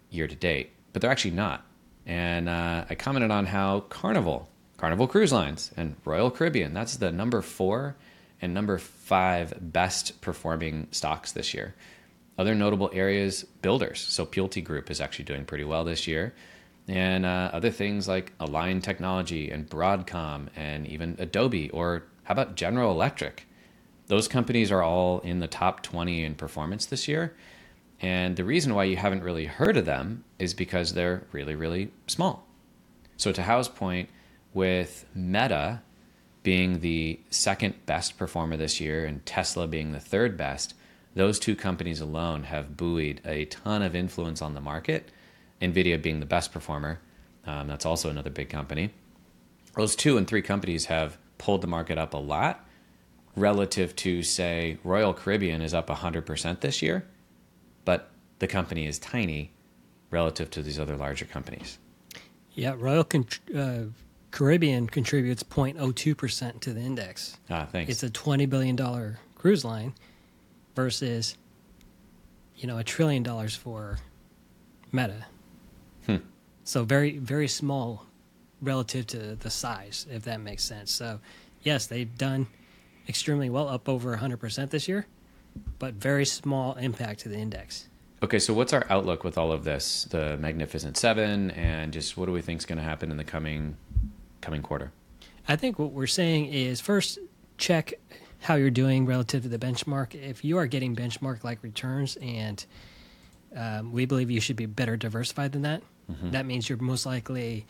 year 0.10 0.28
to 0.28 0.36
date, 0.36 0.72
but 0.92 1.02
they're 1.02 1.12
actually 1.12 1.32
not. 1.32 1.66
And 2.06 2.50
uh, 2.50 2.86
I 2.90 2.96
commented 2.96 3.32
on 3.32 3.46
how 3.46 3.82
Carnival, 3.82 4.50
Carnival 4.78 5.08
Cruise 5.08 5.32
Lines, 5.32 5.72
and 5.78 5.96
Royal 6.04 6.32
Caribbean, 6.32 6.74
that's 6.74 6.98
the 6.98 7.12
number 7.12 7.42
four 7.42 7.96
and 8.41 8.53
number 8.53 8.77
five 8.77 9.53
best 9.60 10.22
performing 10.22 10.88
stocks 10.91 11.31
this 11.31 11.53
year. 11.53 11.75
Other 12.38 12.55
notable 12.55 12.89
areas, 12.93 13.43
builders. 13.62 14.00
So 14.00 14.25
Pulte 14.25 14.63
Group 14.63 14.89
is 14.89 15.01
actually 15.01 15.25
doing 15.25 15.46
pretty 15.46 15.65
well 15.65 15.84
this 15.84 16.08
year. 16.08 16.34
And 16.88 17.25
uh, 17.25 17.51
other 17.53 17.69
things 17.69 18.08
like 18.08 18.34
Align 18.39 18.81
Technology 18.81 19.51
and 19.51 19.69
Broadcom 19.69 20.48
and 20.55 20.88
even 20.88 21.15
Adobe, 21.19 21.69
or 21.69 22.03
how 22.24 22.31
about 22.31 22.55
General 22.55 22.91
Electric? 22.91 23.46
Those 24.08 24.27
companies 24.27 24.72
are 24.72 24.81
all 24.81 25.19
in 25.19 25.39
the 25.39 25.48
top 25.48 25.84
20 25.84 26.24
in 26.24 26.34
performance 26.34 26.88
this 26.88 27.08
year. 27.08 27.36
And 28.01 28.36
the 28.36 28.46
reason 28.46 28.74
why 28.74 28.86
you 28.86 28.96
haven't 28.96 29.24
really 29.24 29.46
heard 29.46 29.77
of 29.77 29.86
them 29.86 30.24
is 30.39 30.53
because 30.53 30.93
they're 30.93 31.27
really, 31.31 31.55
really 31.55 31.91
small. 32.08 32.48
So, 33.17 33.31
to 33.34 33.43
Hao's 33.43 33.67
point, 33.67 34.10
with 34.53 35.05
Meta 35.13 35.81
being 36.43 36.79
the 36.79 37.19
second 37.29 37.86
best 37.86 38.17
performer 38.17 38.58
this 38.58 38.79
year 38.79 39.05
and 39.05 39.25
Tesla 39.25 39.67
being 39.67 39.91
the 39.91 40.00
third 40.00 40.38
best, 40.38 40.74
those 41.15 41.39
two 41.39 41.55
companies 41.55 42.00
alone 42.00 42.43
have 42.43 42.77
buoyed 42.77 43.22
a 43.25 43.46
ton 43.46 43.81
of 43.81 43.96
influence 43.96 44.41
on 44.41 44.53
the 44.53 44.62
market. 44.62 45.12
Nvidia 45.62 46.01
being 46.01 46.19
the 46.19 46.25
best 46.25 46.51
performer, 46.53 47.00
um, 47.46 47.67
that's 47.67 47.86
also 47.86 48.10
another 48.10 48.29
big 48.29 48.50
company. 48.50 48.91
Those 49.75 49.96
two 49.96 50.17
and 50.17 50.27
three 50.27 50.41
companies 50.41 50.86
have 50.86 51.17
pulled 51.38 51.62
the 51.62 51.67
market 51.67 51.98
up 51.98 52.13
a 52.13 52.17
lot 52.17 52.65
relative 53.36 53.96
to, 53.98 54.24
say, 54.24 54.77
Royal 54.84 55.13
Caribbean 55.13 55.62
is 55.62 55.74
up 55.74 55.88
100% 55.88 56.60
this 56.62 56.81
year, 56.81 57.05
but 57.86 58.12
the 58.39 58.48
company 58.48 58.86
is 58.86 59.00
tiny 59.00 59.51
relative 60.12 60.50
to 60.51 60.62
these 60.62 60.79
other 60.79 60.96
larger 60.96 61.25
companies. 61.25 61.77
Yeah, 62.53 62.75
Royal 62.77 63.03
Con- 63.03 63.27
uh, 63.55 63.86
Caribbean 64.32 64.88
contributes 64.88 65.44
0.02% 65.44 66.60
to 66.62 66.74
the 66.74 66.82
index. 66.82 67.38
Ah, 67.50 67.66
thanks. 67.66 67.92
It's 67.92 68.04
a 68.04 68.10
$20 68.10 68.50
billion 68.50 69.18
cruise 69.36 69.66
line 69.66 69.94
versus, 70.76 71.36
you 72.56 72.68
know, 72.68 72.78
a 72.78 72.84
trillion 72.84 73.24
dollars 73.24 73.56
for 73.56 73.98
Meta. 74.92 75.26
Hmm. 76.06 76.18
So 76.64 76.84
very, 76.84 77.18
very 77.18 77.48
small 77.48 78.06
relative 78.62 79.08
to 79.08 79.36
the 79.36 79.50
size, 79.50 80.06
if 80.12 80.24
that 80.24 80.42
makes 80.42 80.64
sense. 80.64 80.92
So, 80.92 81.20
yes, 81.62 81.88
they've 81.88 82.16
done 82.18 82.48
extremely 83.08 83.50
well, 83.50 83.68
up 83.68 83.90
over 83.90 84.16
100% 84.16 84.70
this 84.70 84.88
year, 84.88 85.08
but 85.80 85.96
very 85.96 86.26
small 86.26 86.76
impact 86.76 87.22
to 87.22 87.30
the 87.30 87.38
index. 87.38 87.90
Okay, 88.22 88.40
so 88.40 88.54
what's 88.54 88.74
our 88.74 88.86
outlook 88.90 89.24
with 89.24 89.38
all 89.38 89.52
of 89.52 89.64
this? 89.64 90.06
The 90.10 90.38
Magnificent 90.38 90.98
Seven, 90.98 91.52
and 91.52 91.94
just 91.94 92.18
what 92.18 92.26
do 92.26 92.34
we 92.34 92.42
think 92.42 92.60
is 92.60 92.66
going 92.66 92.78
to 92.78 92.84
happen 92.84 93.12
in 93.12 93.18
the 93.18 93.24
coming 93.24 93.78
coming 94.41 94.62
quarter? 94.62 94.91
I 95.48 95.55
think 95.55 95.79
what 95.79 95.91
we're 95.91 96.08
saying 96.08 96.48
is 96.48 96.79
first 96.79 97.19
check 97.58 97.93
how 98.41 98.55
you're 98.55 98.69
doing 98.69 99.05
relative 99.05 99.43
to 99.43 99.50
the 99.50 99.60
benchmark. 99.60 100.15
If 100.15 100.46
you 100.46 100.58
are 100.58 100.67
getting 100.67 100.96
benchmark 100.96 101.43
like 101.43 101.62
returns, 101.62 102.17
and 102.22 102.63
um, 103.55 103.91
we 103.91 104.05
believe 104.05 104.31
you 104.31 104.39
should 104.39 104.55
be 104.55 104.65
better 104.65 104.96
diversified 104.96 105.51
than 105.51 105.63
that, 105.63 105.81
mm-hmm. 106.10 106.31
that 106.31 106.46
means 106.46 106.69
you're 106.69 106.77
most 106.77 107.05
likely 107.05 107.65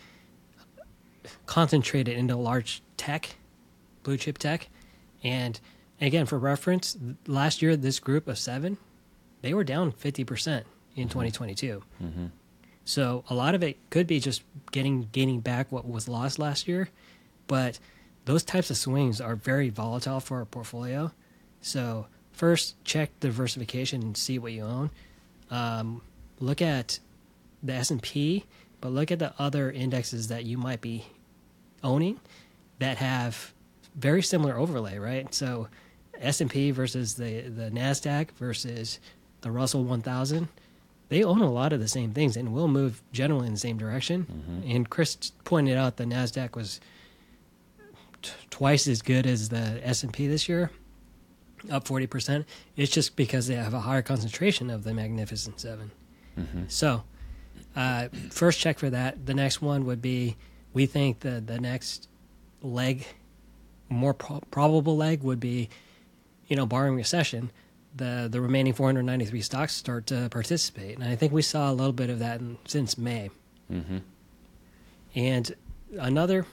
concentrated 1.46 2.18
into 2.18 2.36
large 2.36 2.82
tech, 2.98 3.36
blue 4.04 4.18
chip 4.18 4.38
tech. 4.38 4.70
And 5.24 5.60
again, 6.00 6.26
for 6.26 6.38
reference, 6.38 6.98
last 7.28 7.62
year, 7.62 7.76
this 7.76 8.00
group 8.00 8.28
of 8.28 8.38
seven, 8.38 8.78
they 9.42 9.54
were 9.54 9.64
down 9.64 9.92
50% 9.92 10.08
in 10.08 10.24
mm-hmm. 10.24 11.04
2022. 11.04 11.84
Mm-hmm. 12.02 12.26
So 12.90 13.24
a 13.30 13.36
lot 13.36 13.54
of 13.54 13.62
it 13.62 13.78
could 13.92 14.08
be 14.08 14.20
just 14.20 14.42
getting 14.72 15.10
gaining 15.12 15.42
back 15.42 15.72
what 15.72 15.88
was 15.88 16.10
lost 16.10 16.40
last 16.40 16.68
year, 16.68 16.90
but 17.46 17.78
those 18.26 18.42
types 18.42 18.72
of 18.72 18.78
swings 18.78 19.22
are 19.22 19.36
very 19.36 19.70
volatile 19.70 20.20
for 20.20 20.40
our 20.40 20.46
portfolio. 20.46 21.12
So 21.62 22.08
first, 22.32 22.84
check 22.84 23.12
diversification 23.20 24.02
and 24.02 24.18
see 24.18 24.40
what 24.40 24.54
you 24.54 24.64
own. 24.64 24.90
Um, 25.52 26.02
look 26.40 26.64
at 26.64 26.98
the 27.62 27.74
S 27.74 27.92
and 27.92 28.02
P, 28.02 28.46
but 28.82 28.92
look 28.92 29.12
at 29.12 29.20
the 29.20 29.36
other 29.38 29.70
indexes 29.70 30.30
that 30.30 30.46
you 30.46 30.58
might 30.58 30.82
be 30.82 31.06
owning 31.84 32.20
that 32.80 32.98
have 32.98 33.54
very 33.94 34.24
similar 34.24 34.58
overlay, 34.58 34.98
right? 34.98 35.32
So 35.32 35.68
S 36.20 36.42
and 36.42 36.50
P 36.50 36.72
versus 36.72 37.14
the 37.14 37.42
the 37.42 37.70
Nasdaq 37.70 38.32
versus 38.32 39.00
the 39.42 39.52
Russell 39.52 39.84
1000 39.84 40.48
they 41.10 41.24
own 41.24 41.42
a 41.42 41.52
lot 41.52 41.74
of 41.74 41.80
the 41.80 41.88
same 41.88 42.14
things 42.14 42.38
and 42.38 42.54
will 42.54 42.68
move 42.68 43.02
generally 43.12 43.48
in 43.48 43.54
the 43.54 43.60
same 43.60 43.78
direction. 43.78 44.64
And 44.68 44.90
Chris 44.90 45.16
pointed 45.44 45.76
out 45.78 45.98
the 45.98 46.06
Nasdaq 46.06 46.56
was 46.56 46.80
t- 48.22 48.32
twice 48.50 48.88
as 48.88 49.02
good 49.02 49.26
as 49.26 49.50
the 49.50 49.80
S 49.86 50.04
and 50.04 50.14
P 50.14 50.28
this 50.28 50.48
year, 50.48 50.72
up 51.72 51.88
forty 51.88 52.08
percent. 52.08 52.46
It's 52.76 52.92
just 52.92 53.16
because 53.16 53.48
they 53.48 53.56
have 53.56 53.74
a 53.74 53.82
higher 53.82 54.02
concentration 54.02 54.70
of 54.70 54.84
the 54.84 54.94
Magnificent 54.94 55.60
7 55.60 55.92
So, 56.70 57.04
uh, 57.76 58.08
first 58.30 58.60
check 58.60 58.80
for 58.80 58.90
that. 58.90 59.26
The 59.26 59.34
next 59.34 59.62
one 59.62 59.86
would 59.86 60.02
be 60.02 60.38
we 60.74 60.86
think 60.86 61.20
the 61.22 61.42
the 61.46 61.60
next 61.60 62.08
leg, 62.62 63.06
more 63.90 64.14
pro- 64.14 64.42
probable 64.52 64.96
leg 64.96 65.24
would 65.24 65.40
be, 65.40 65.70
you 66.48 66.56
know, 66.56 66.66
barring 66.66 66.96
recession, 66.96 67.52
the 67.96 68.28
the 68.30 68.42
remaining 68.42 68.74
493 68.74 69.42
stocks 69.42 69.76
start 69.76 70.08
to 70.08 70.30
participate, 70.30 70.98
and 70.98 71.08
I 71.08 71.16
think 71.16 71.34
we 71.34 71.42
saw 71.42 71.72
a 71.72 71.74
little 71.74 71.94
bit 71.94 72.10
of 72.10 72.20
that 72.20 72.40
in, 72.40 72.58
since 72.66 72.98
May. 72.98 73.30
Mm-hmm. 73.72 73.98
And 75.16 75.56
another 75.98 76.46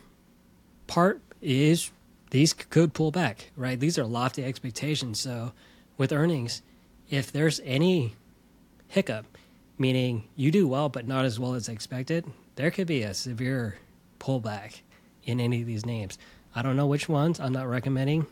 part 0.86 1.20
is 1.40 1.90
these 2.30 2.52
could 2.52 2.94
pull 2.94 3.10
back, 3.10 3.50
right? 3.56 3.78
These 3.78 3.98
are 3.98 4.04
lofty 4.04 4.44
expectations. 4.44 5.20
So 5.20 5.52
with 5.96 6.12
earnings, 6.12 6.62
if 7.10 7.30
there's 7.30 7.60
any 7.64 8.14
hiccup, 8.88 9.26
meaning 9.78 10.24
you 10.34 10.50
do 10.50 10.66
well 10.66 10.88
but 10.88 11.06
not 11.06 11.24
as 11.24 11.38
well 11.38 11.54
as 11.54 11.68
expected, 11.68 12.24
there 12.56 12.70
could 12.70 12.86
be 12.86 13.02
a 13.02 13.14
severe 13.14 13.78
pullback 14.18 14.80
in 15.24 15.40
any 15.40 15.60
of 15.60 15.66
these 15.66 15.84
names. 15.84 16.18
I 16.54 16.62
don't 16.62 16.76
know 16.76 16.86
which 16.86 17.08
ones. 17.08 17.38
I'm 17.38 17.52
not 17.52 17.68
recommending 17.68 18.26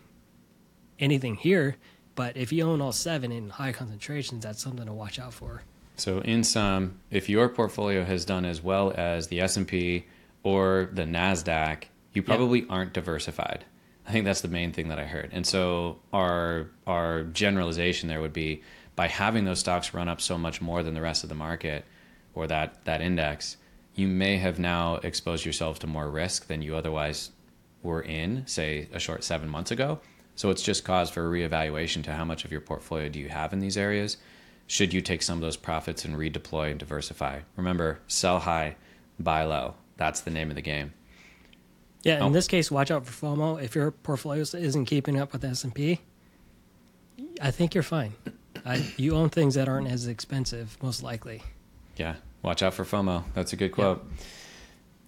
anything 0.99 1.37
here, 1.37 1.77
but 2.15 2.37
if 2.37 2.53
you 2.53 2.65
own 2.65 2.81
all 2.81 2.93
seven 2.93 3.33
in 3.33 3.51
high 3.51 3.73
concentrations, 3.73 4.45
that's 4.45 4.63
something 4.63 4.87
to 4.87 4.93
watch 4.93 5.19
out 5.19 5.35
for. 5.35 5.63
So, 5.97 6.19
in 6.21 6.43
sum, 6.43 6.99
if 7.11 7.29
your 7.29 7.49
portfolio 7.49 8.05
has 8.05 8.25
done 8.25 8.45
as 8.45 8.63
well 8.63 8.93
as 8.97 9.29
the 9.29 9.41
S 9.41 9.57
and 9.57 9.67
P 9.67 10.07
or 10.43 10.89
the 10.93 11.05
Nasdaq, 11.05 11.85
you 12.13 12.23
probably 12.23 12.67
aren't 12.69 12.93
diversified. 12.93 13.65
I 14.07 14.13
think 14.13 14.25
that's 14.25 14.41
the 14.41 14.49
main 14.49 14.73
thing 14.73 14.89
that 14.89 14.99
I 14.99 15.05
heard. 15.05 15.31
And 15.33 15.47
so, 15.47 15.99
our 16.13 16.69
our 16.87 17.25
generalization 17.25 18.09
there 18.09 18.21
would 18.21 18.33
be 18.33 18.63
by 18.97 19.09
having 19.09 19.45
those 19.45 19.61
stocks 19.61 19.95
run 19.95 20.09
up 20.09 20.21
so 20.21 20.37
much 20.37 20.61
more 20.61 20.83
than 20.83 20.95
the 20.95 21.01
rest 21.01 21.23
of 21.23 21.29
the 21.29 21.35
market 21.35 21.85
or 22.35 22.47
that 22.49 22.85
that 22.85 23.01
index, 23.01 23.57
you 23.95 24.09
may 24.09 24.37
have 24.37 24.59
now 24.59 24.97
exposed 24.97 25.45
yourself 25.45 25.79
to 25.81 25.87
more 25.87 26.11
risk 26.11 26.49
than 26.49 26.61
you 26.63 26.75
otherwise 26.75 27.31
were 27.83 28.03
in, 28.03 28.45
say, 28.47 28.89
a 28.93 28.99
short 28.99 29.23
seven 29.23 29.49
months 29.49 29.71
ago. 29.71 30.01
So 30.37 30.51
it's 30.51 30.63
just 30.63 30.85
cause 30.85 31.11
for 31.11 31.25
a 31.27 31.31
reevaluation 31.31 32.03
to 32.05 32.13
how 32.13 32.25
much 32.25 32.45
of 32.45 32.51
your 32.53 32.61
portfolio 32.61 33.09
do 33.09 33.19
you 33.21 33.29
have 33.29 33.53
in 33.53 33.61
these 33.61 33.77
areas. 33.77 34.17
Should 34.67 34.93
you 34.93 35.01
take 35.01 35.23
some 35.23 35.39
of 35.39 35.43
those 35.43 35.57
profits 35.57 36.05
and 36.05 36.17
redeploy 36.17 36.71
and 36.71 36.79
diversify? 36.81 37.41
Remember, 37.57 38.01
sell 38.09 38.41
high, 38.41 38.77
buy 39.21 39.45
low. 39.45 39.75
That's 39.97 40.23
the 40.23 40.31
name 40.31 40.51
of 40.51 40.57
the 40.57 40.63
game. 40.63 40.93
Yeah, 42.03 42.17
in 42.17 42.23
Oh. 42.25 42.31
this 42.31 42.49
case, 42.49 42.71
watch 42.71 42.91
out 42.91 43.07
for 43.07 43.13
FOMO. 43.27 43.63
If 43.63 43.75
your 43.75 43.91
portfolio 43.91 44.43
isn't 44.43 44.87
keeping 44.87 45.19
up 45.19 45.33
with 45.33 45.43
the 45.43 45.49
S 45.49 45.65
and 45.65 45.75
P, 45.75 46.01
I 47.41 47.51
think 47.51 47.75
you're 47.75 47.83
fine. 47.85 48.15
I, 48.67 48.85
you 48.97 49.15
own 49.15 49.29
things 49.31 49.55
that 49.55 49.69
aren't 49.69 49.89
as 49.89 50.07
expensive, 50.07 50.77
most 50.83 51.03
likely. 51.03 51.43
Yeah, 51.97 52.17
watch 52.43 52.63
out 52.63 52.75
for 52.75 52.85
FOMO. 52.85 53.25
That's 53.35 53.53
a 53.53 53.57
good 53.57 53.73
quote. 53.73 54.05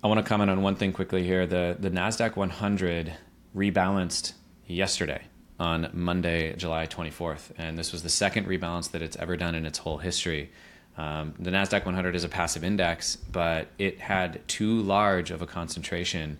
I 0.04 0.08
want 0.08 0.18
to 0.18 0.24
comment 0.28 0.50
on 0.50 0.62
one 0.62 0.76
thing 0.76 0.92
quickly 0.92 1.24
here. 1.24 1.46
The 1.46 1.76
the 1.78 1.90
Nasdaq 1.90 2.36
100 2.36 3.14
rebalanced 3.56 4.34
yesterday 4.66 5.22
on 5.58 5.88
Monday, 5.92 6.54
July 6.56 6.86
24th, 6.86 7.50
and 7.56 7.78
this 7.78 7.92
was 7.92 8.02
the 8.02 8.08
second 8.08 8.46
rebalance 8.46 8.90
that 8.90 9.02
it's 9.02 9.16
ever 9.16 9.36
done 9.36 9.54
in 9.54 9.64
its 9.64 9.78
whole 9.78 9.98
history. 9.98 10.50
Um, 10.98 11.34
the 11.38 11.50
Nasdaq 11.50 11.84
100 11.84 12.14
is 12.14 12.24
a 12.24 12.28
passive 12.28 12.64
index, 12.64 13.16
but 13.16 13.68
it 13.78 14.00
had 14.00 14.46
too 14.48 14.80
large 14.80 15.30
of 15.30 15.42
a 15.42 15.46
concentration 15.46 16.38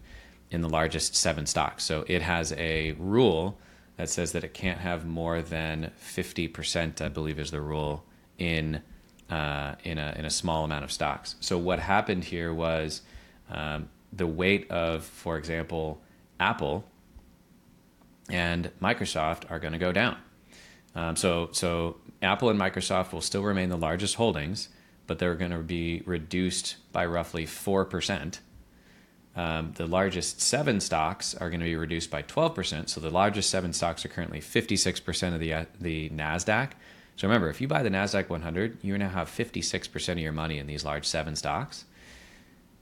in 0.51 0.61
the 0.61 0.69
largest 0.69 1.15
seven 1.15 1.47
stocks. 1.47 1.85
So 1.85 2.05
it 2.09 2.23
has 2.23 2.53
a 2.53 2.93
rule 2.93 3.59
that 3.97 4.11
says 4.11 4.33
that 4.33 4.45
it 4.45 4.55
can't 4.55 4.81
have 4.81 5.07
more 5.07 5.43
than 5.43 5.91
50%, 6.03 7.01
I 7.01 7.09
believe 7.09 7.39
is 7.39 7.51
the 7.51 7.61
rule, 7.61 8.05
in 8.39 8.83
uh, 9.31 9.75
in 9.83 9.99
a 9.99 10.15
in 10.17 10.25
a 10.25 10.31
small 10.31 10.63
amount 10.65 10.85
of 10.85 10.93
stocks. 10.93 11.35
So 11.41 11.59
what 11.59 11.81
happened 11.81 12.23
here 12.23 12.55
was 12.55 13.03
um, 13.51 13.89
the 14.13 14.27
weight 14.27 14.71
of, 14.71 15.05
for 15.05 15.37
example, 15.37 16.01
Apple 16.39 16.85
and 18.31 18.71
Microsoft 18.81 19.51
are 19.51 19.59
going 19.59 19.73
to 19.73 19.79
go 19.79 19.93
down. 19.93 20.17
Um, 20.95 21.17
so 21.17 21.51
so 21.53 21.99
Apple 22.23 22.49
and 22.49 22.59
Microsoft 22.59 23.13
will 23.13 23.21
still 23.21 23.43
remain 23.43 23.69
the 23.69 23.77
largest 23.77 24.17
holdings, 24.17 24.69
but 25.07 25.19
they're 25.19 25.35
going 25.35 25.51
to 25.51 25.59
be 25.59 26.03
reduced 26.07 26.77
by 26.93 27.07
roughly 27.07 27.47
four 27.47 27.85
percent. 27.85 28.41
Um, 29.37 29.73
the 29.77 29.87
largest 29.87 30.41
seven 30.41 30.81
stocks 30.81 31.35
are 31.35 31.51
going 31.51 31.61
to 31.61 31.67
be 31.67 31.77
reduced 31.77 32.11
by 32.11 32.23
12%. 32.23 32.89
So 32.89 33.03
the 33.03 33.11
largest 33.11 33.51
seven 33.51 33.75
stocks 33.75 34.03
are 34.07 34.09
currently 34.09 34.41
56% 34.41 35.35
of 35.35 35.41
the, 35.41 35.53
uh, 35.53 35.65
the 35.79 36.09
NASDAQ. 36.09 36.71
So 37.17 37.29
remember, 37.29 37.51
if 37.51 37.61
you 37.61 37.69
buy 37.69 37.83
the 37.83 37.91
NASDAQ 37.91 38.31
100, 38.31 38.79
you're 38.83 38.97
going 38.97 39.09
to 39.09 39.15
have 39.15 39.29
56% 39.29 40.13
of 40.13 40.19
your 40.19 40.33
money 40.33 40.59
in 40.59 40.67
these 40.67 40.87
large 40.87 41.05
seven 41.05 41.37
stocks. 41.37 41.85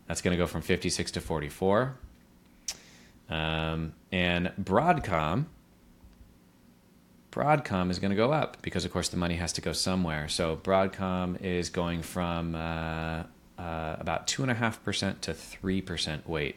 That's 0.06 0.22
going 0.22 0.36
to 0.36 0.38
go 0.38 0.46
from 0.46 0.62
56 0.62 1.10
to 1.12 1.20
44. 1.20 1.96
Um, 3.28 3.94
and 4.12 4.52
Broadcom, 4.60 5.46
Broadcom 7.32 7.90
is 7.90 7.98
going 7.98 8.10
to 8.10 8.16
go 8.16 8.32
up 8.32 8.62
because, 8.62 8.84
of 8.84 8.92
course, 8.92 9.08
the 9.08 9.16
money 9.16 9.34
has 9.36 9.52
to 9.54 9.60
go 9.60 9.72
somewhere. 9.72 10.28
So 10.28 10.56
Broadcom 10.56 11.40
is 11.42 11.68
going 11.68 12.02
from 12.02 12.54
uh, 12.54 13.24
uh, 13.58 13.96
about 13.98 14.26
2.5% 14.26 15.20
to 15.22 15.32
3% 15.32 16.26
weight 16.28 16.56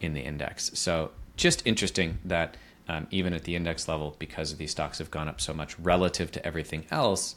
in 0.00 0.14
the 0.14 0.20
index. 0.20 0.70
So 0.74 1.10
just 1.36 1.66
interesting 1.66 2.18
that 2.24 2.56
um, 2.88 3.06
even 3.10 3.32
at 3.32 3.44
the 3.44 3.56
index 3.56 3.88
level, 3.88 4.16
because 4.18 4.56
these 4.56 4.70
stocks 4.70 4.98
have 4.98 5.10
gone 5.10 5.28
up 5.28 5.40
so 5.40 5.52
much 5.52 5.78
relative 5.78 6.30
to 6.32 6.46
everything 6.46 6.86
else, 6.90 7.34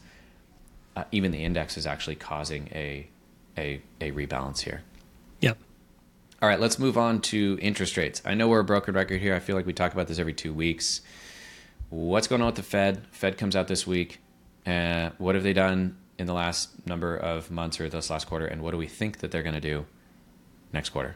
uh, 0.96 1.04
even 1.12 1.32
the 1.32 1.44
index 1.44 1.78
is 1.78 1.88
actually 1.88 2.16
causing 2.16 2.70
a, 2.72 3.08
a, 3.58 3.82
a 4.00 4.12
rebalance 4.12 4.60
here. 4.60 4.84
Yep. 5.42 5.58
All 6.42 6.48
right, 6.48 6.60
let's 6.60 6.80
move 6.80 6.98
on 6.98 7.20
to 7.22 7.60
interest 7.62 7.98
rates. 7.98 8.22
I 8.24 8.34
know 8.34 8.48
we're 8.48 8.62
a 8.62 8.64
broken 8.64 8.94
record 8.94 9.20
here. 9.20 9.36
I 9.36 9.40
feel 9.40 9.58
like 9.58 9.66
we 9.66 9.74
talk 9.74 9.92
about 9.92 10.08
this 10.08 10.20
every 10.20 10.34
two 10.34 10.54
weeks. 10.54 11.02
What's 11.90 12.28
going 12.28 12.42
on 12.42 12.46
with 12.46 12.56
the 12.56 12.64
Fed? 12.64 13.06
Fed 13.12 13.38
comes 13.38 13.58
out 13.58 13.68
this 13.68 13.86
week. 13.86 14.20
Uh, 14.66 15.10
what 15.18 15.36
have 15.36 15.44
they 15.44 15.52
done 15.52 15.98
in 16.18 16.28
the 16.28 16.34
last 16.34 16.88
number 16.88 17.14
of 17.14 17.52
months 17.52 17.82
or 17.82 17.90
this 17.90 18.10
last 18.10 18.28
quarter? 18.28 18.46
And 18.46 18.62
what 18.62 18.72
do 18.72 18.78
we 18.78 18.88
think 18.88 19.20
that 19.20 19.32
they're 19.32 19.44
going 19.44 19.56
to 19.56 19.60
do 19.60 19.86
next 20.72 20.92
quarter? 20.92 21.16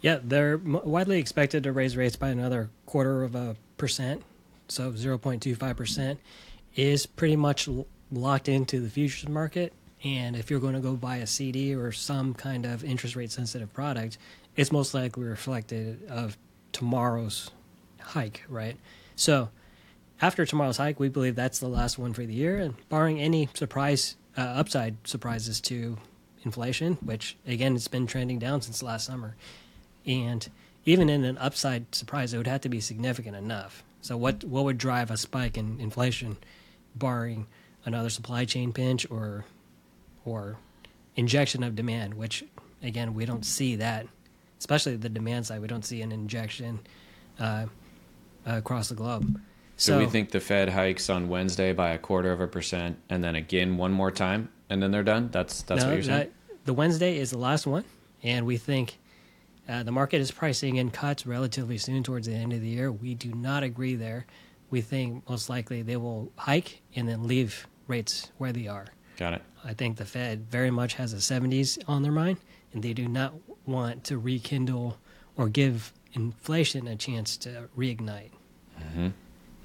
Yeah, 0.00 0.20
they're 0.22 0.58
widely 0.58 1.18
expected 1.18 1.64
to 1.64 1.72
raise 1.72 1.96
rates 1.96 2.14
by 2.14 2.28
another 2.28 2.70
quarter 2.86 3.24
of 3.24 3.34
a 3.34 3.56
percent. 3.78 4.22
So 4.68 4.92
0.25% 4.92 6.18
is 6.76 7.04
pretty 7.04 7.36
much 7.36 7.68
locked 8.12 8.48
into 8.48 8.78
the 8.78 8.90
futures 8.90 9.28
market. 9.28 9.72
And 10.02 10.34
if 10.34 10.50
you're 10.50 10.60
going 10.60 10.74
to 10.74 10.80
go 10.80 10.96
buy 10.96 11.16
a 11.16 11.26
CD 11.26 11.74
or 11.74 11.92
some 11.92 12.34
kind 12.34 12.64
of 12.64 12.84
interest 12.84 13.16
rate 13.16 13.30
sensitive 13.30 13.72
product, 13.72 14.18
it's 14.56 14.72
most 14.72 14.94
likely 14.94 15.24
reflected 15.24 16.08
of 16.08 16.36
tomorrow's 16.72 17.50
hike, 18.00 18.42
right? 18.48 18.76
So 19.16 19.50
after 20.22 20.46
tomorrow's 20.46 20.78
hike, 20.78 20.98
we 20.98 21.08
believe 21.08 21.36
that's 21.36 21.58
the 21.58 21.68
last 21.68 21.98
one 21.98 22.12
for 22.14 22.24
the 22.24 22.32
year. 22.32 22.58
And 22.58 22.74
barring 22.88 23.20
any 23.20 23.48
surprise, 23.54 24.16
uh, 24.36 24.40
upside 24.40 24.96
surprises 25.06 25.60
to 25.62 25.98
inflation, 26.44 26.94
which 27.02 27.36
again, 27.46 27.76
it's 27.76 27.88
been 27.88 28.06
trending 28.06 28.38
down 28.38 28.62
since 28.62 28.82
last 28.82 29.06
summer 29.06 29.36
and 30.06 30.48
even 30.84 31.08
in 31.08 31.24
an 31.24 31.38
upside 31.38 31.94
surprise, 31.94 32.32
it 32.32 32.38
would 32.38 32.46
have 32.46 32.62
to 32.62 32.68
be 32.68 32.80
significant 32.80 33.36
enough. 33.36 33.82
So, 34.00 34.16
what 34.16 34.44
what 34.44 34.64
would 34.64 34.78
drive 34.78 35.10
a 35.10 35.16
spike 35.16 35.58
in 35.58 35.78
inflation, 35.78 36.38
barring 36.94 37.46
another 37.84 38.10
supply 38.10 38.44
chain 38.44 38.72
pinch 38.72 39.06
or 39.10 39.44
or 40.24 40.56
injection 41.16 41.62
of 41.62 41.74
demand? 41.74 42.14
Which 42.14 42.44
again, 42.82 43.14
we 43.14 43.24
don't 43.24 43.44
see 43.44 43.76
that, 43.76 44.06
especially 44.58 44.96
the 44.96 45.08
demand 45.08 45.46
side. 45.46 45.60
We 45.60 45.68
don't 45.68 45.84
see 45.84 46.02
an 46.02 46.12
injection 46.12 46.80
uh, 47.38 47.66
across 48.46 48.88
the 48.88 48.94
globe. 48.94 49.40
So, 49.76 49.94
so, 49.94 49.98
we 49.98 50.06
think 50.06 50.30
the 50.30 50.40
Fed 50.40 50.68
hikes 50.68 51.08
on 51.08 51.30
Wednesday 51.30 51.72
by 51.72 51.90
a 51.90 51.98
quarter 51.98 52.32
of 52.32 52.40
a 52.42 52.46
percent, 52.46 52.98
and 53.08 53.24
then 53.24 53.34
again 53.34 53.78
one 53.78 53.92
more 53.92 54.10
time, 54.10 54.50
and 54.68 54.82
then 54.82 54.90
they're 54.90 55.02
done. 55.02 55.30
That's 55.32 55.62
that's 55.62 55.82
no, 55.82 55.88
what 55.88 55.94
you're 55.94 56.02
saying. 56.02 56.18
That, 56.18 56.32
the 56.66 56.74
Wednesday 56.74 57.16
is 57.16 57.30
the 57.30 57.38
last 57.38 57.66
one, 57.66 57.84
and 58.22 58.44
we 58.44 58.58
think 58.58 58.98
uh, 59.68 59.82
the 59.82 59.92
market 59.92 60.20
is 60.20 60.30
pricing 60.30 60.76
in 60.76 60.90
cuts 60.90 61.26
relatively 61.26 61.78
soon 61.78 62.02
towards 62.02 62.26
the 62.26 62.34
end 62.34 62.52
of 62.52 62.60
the 62.60 62.68
year. 62.68 62.92
We 62.92 63.14
do 63.14 63.32
not 63.32 63.62
agree 63.62 63.94
there. 63.94 64.26
We 64.68 64.80
think 64.80 65.28
most 65.28 65.48
likely 65.48 65.82
they 65.82 65.96
will 65.96 66.30
hike 66.36 66.82
and 66.94 67.08
then 67.08 67.26
leave 67.26 67.66
rates 67.86 68.30
where 68.36 68.52
they 68.52 68.68
are. 68.68 68.86
Got 69.20 69.34
it. 69.34 69.42
I 69.64 69.74
think 69.74 69.98
the 69.98 70.04
Fed 70.04 70.50
very 70.50 70.70
much 70.70 70.94
has 70.94 71.12
the 71.12 71.18
70s 71.18 71.78
on 71.86 72.02
their 72.02 72.10
mind, 72.10 72.38
and 72.72 72.82
they 72.82 72.92
do 72.92 73.06
not 73.06 73.34
want 73.66 74.02
to 74.04 74.18
rekindle 74.18 74.98
or 75.36 75.48
give 75.48 75.92
inflation 76.14 76.88
a 76.88 76.96
chance 76.96 77.36
to 77.36 77.68
reignite. 77.78 78.30
Mm-hmm. 78.80 79.08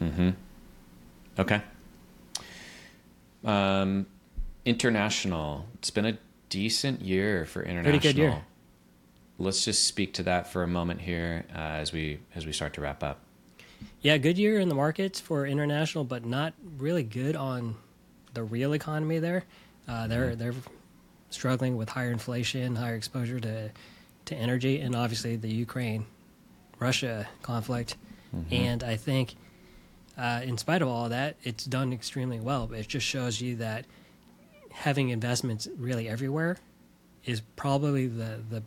Mm-hmm. 0.03 0.29
Okay. 1.39 1.61
Um, 3.43 4.05
international. 4.65 5.65
It's 5.75 5.89
been 5.89 6.05
a 6.05 6.17
decent 6.49 7.01
year 7.01 7.45
for 7.45 7.63
international. 7.63 7.99
Pretty 7.99 8.13
good 8.13 8.21
year 8.21 8.43
let's 9.37 9.65
just 9.65 9.85
speak 9.85 10.13
to 10.13 10.23
that 10.23 10.47
for 10.47 10.63
a 10.63 10.67
moment 10.67 11.01
here 11.01 11.45
uh, 11.53 11.57
as 11.57 11.91
we 11.91 12.19
as 12.35 12.45
we 12.45 12.51
start 12.51 12.73
to 12.73 12.81
wrap 12.81 13.03
up. 13.03 13.19
Yeah, 14.01 14.17
good 14.17 14.37
year 14.37 14.59
in 14.59 14.69
the 14.69 14.75
markets 14.75 15.19
for 15.19 15.45
international, 15.45 16.03
but 16.03 16.25
not 16.25 16.53
really 16.77 17.03
good 17.03 17.35
on 17.35 17.75
the 18.36 18.43
real 18.43 18.74
economy. 18.74 19.19
There, 19.19 19.43
uh, 19.88 20.08
they're 20.08 20.30
mm-hmm. 20.30 20.39
they're 20.39 20.54
struggling 21.30 21.76
with 21.78 21.89
higher 21.89 22.12
inflation, 22.12 22.76
higher 22.76 22.95
exposure 22.95 23.39
to 23.39 23.71
to 24.26 24.36
energy, 24.36 24.80
and 24.80 24.95
obviously 24.95 25.36
the 25.36 25.50
Ukraine 25.50 26.06
Russia 26.80 27.28
conflict. 27.41 27.98
Mm-hmm. 28.36 28.54
And 28.54 28.84
I 28.84 28.95
think, 28.95 29.36
uh, 30.17 30.41
in 30.43 30.58
spite 30.58 30.82
of 30.82 30.88
all 30.88 31.06
of 31.06 31.12
that, 31.12 31.38
it's 31.43 31.65
done 31.65 31.93
extremely 31.93 32.39
well. 32.39 32.67
But 32.67 32.80
it 32.80 32.88
just 32.88 33.06
shows 33.06 33.41
you 33.41 33.56
that 33.58 33.86
having 34.71 35.10
investments 35.10 35.67
really 35.78 36.10
everywhere 36.10 36.58
is 37.24 37.41
probably 37.56 38.08
the 38.08 38.39
the 38.50 38.63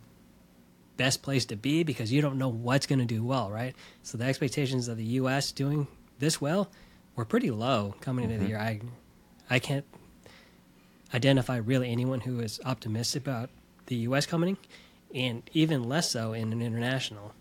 best 0.97 1.21
place 1.21 1.45
to 1.45 1.55
be 1.55 1.83
because 1.83 2.11
you 2.11 2.21
don't 2.21 2.37
know 2.37 2.49
what's 2.49 2.85
going 2.85 2.99
to 2.99 3.05
do 3.05 3.23
well, 3.23 3.49
right? 3.49 3.73
So 4.03 4.17
the 4.17 4.25
expectations 4.25 4.89
of 4.89 4.97
the 4.97 5.05
U.S. 5.05 5.53
doing 5.53 5.87
this 6.19 6.41
well 6.41 6.69
were 7.15 7.23
pretty 7.23 7.51
low 7.51 7.95
coming 8.01 8.25
into 8.25 8.35
mm-hmm. 8.35 8.43
the 8.43 8.49
year. 8.49 8.59
I 8.59 8.81
I 9.49 9.59
can't 9.59 9.85
identify 11.13 11.57
really 11.57 11.91
anyone 11.91 12.21
who 12.21 12.39
is 12.39 12.59
optimistic 12.65 13.23
about 13.23 13.49
the 13.87 13.95
U.S. 13.95 14.25
coming, 14.25 14.57
and 15.13 15.41
even 15.53 15.83
less 15.83 16.11
so 16.11 16.33
in 16.33 16.53
an 16.53 16.61
international. 16.61 17.33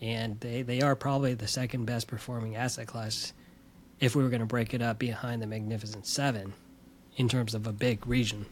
And 0.00 0.40
they, 0.40 0.62
they 0.62 0.80
are 0.80 0.96
probably 0.96 1.34
the 1.34 1.46
second 1.46 1.84
best 1.84 2.08
performing 2.08 2.56
asset 2.56 2.86
class 2.86 3.32
if 4.00 4.16
we 4.16 4.22
were 4.22 4.30
going 4.30 4.40
to 4.40 4.46
break 4.46 4.74
it 4.74 4.82
up 4.82 4.98
behind 4.98 5.40
the 5.40 5.46
Magnificent 5.46 6.06
Seven 6.06 6.54
in 7.16 7.28
terms 7.28 7.54
of 7.54 7.66
a 7.66 7.72
big 7.72 8.06
region. 8.06 8.46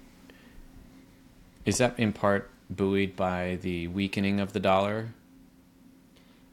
Is 1.64 1.78
that 1.78 1.98
in 1.98 2.12
part 2.12 2.50
buoyed 2.68 3.16
by 3.16 3.58
the 3.60 3.88
weakening 3.88 4.38
of 4.38 4.52
the 4.52 4.60
dollar? 4.60 5.08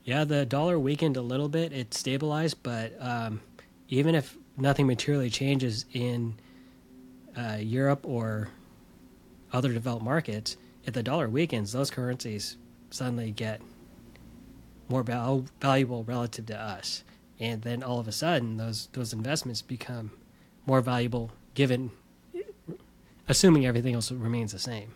Yeah, 0.03 0.23
the 0.23 0.45
dollar 0.45 0.79
weakened 0.79 1.17
a 1.17 1.21
little 1.21 1.49
bit. 1.49 1.73
It 1.73 1.93
stabilized, 1.93 2.63
but 2.63 2.93
um, 2.99 3.41
even 3.89 4.15
if 4.15 4.37
nothing 4.57 4.87
materially 4.87 5.29
changes 5.29 5.85
in 5.93 6.35
uh, 7.37 7.57
Europe 7.59 8.01
or 8.03 8.49
other 9.53 9.71
developed 9.71 10.03
markets, 10.03 10.57
if 10.83 10.93
the 10.93 11.03
dollar 11.03 11.29
weakens, 11.29 11.71
those 11.71 11.91
currencies 11.91 12.57
suddenly 12.89 13.31
get 13.31 13.61
more 14.89 15.03
val- 15.03 15.45
valuable 15.61 16.03
relative 16.03 16.45
to 16.47 16.59
us, 16.59 17.03
and 17.39 17.61
then 17.61 17.83
all 17.83 17.99
of 17.99 18.07
a 18.07 18.11
sudden, 18.11 18.57
those 18.57 18.89
those 18.93 19.13
investments 19.13 19.61
become 19.61 20.11
more 20.65 20.81
valuable 20.81 21.31
given, 21.53 21.91
assuming 23.27 23.65
everything 23.65 23.93
else 23.93 24.11
remains 24.11 24.51
the 24.53 24.59
same 24.59 24.93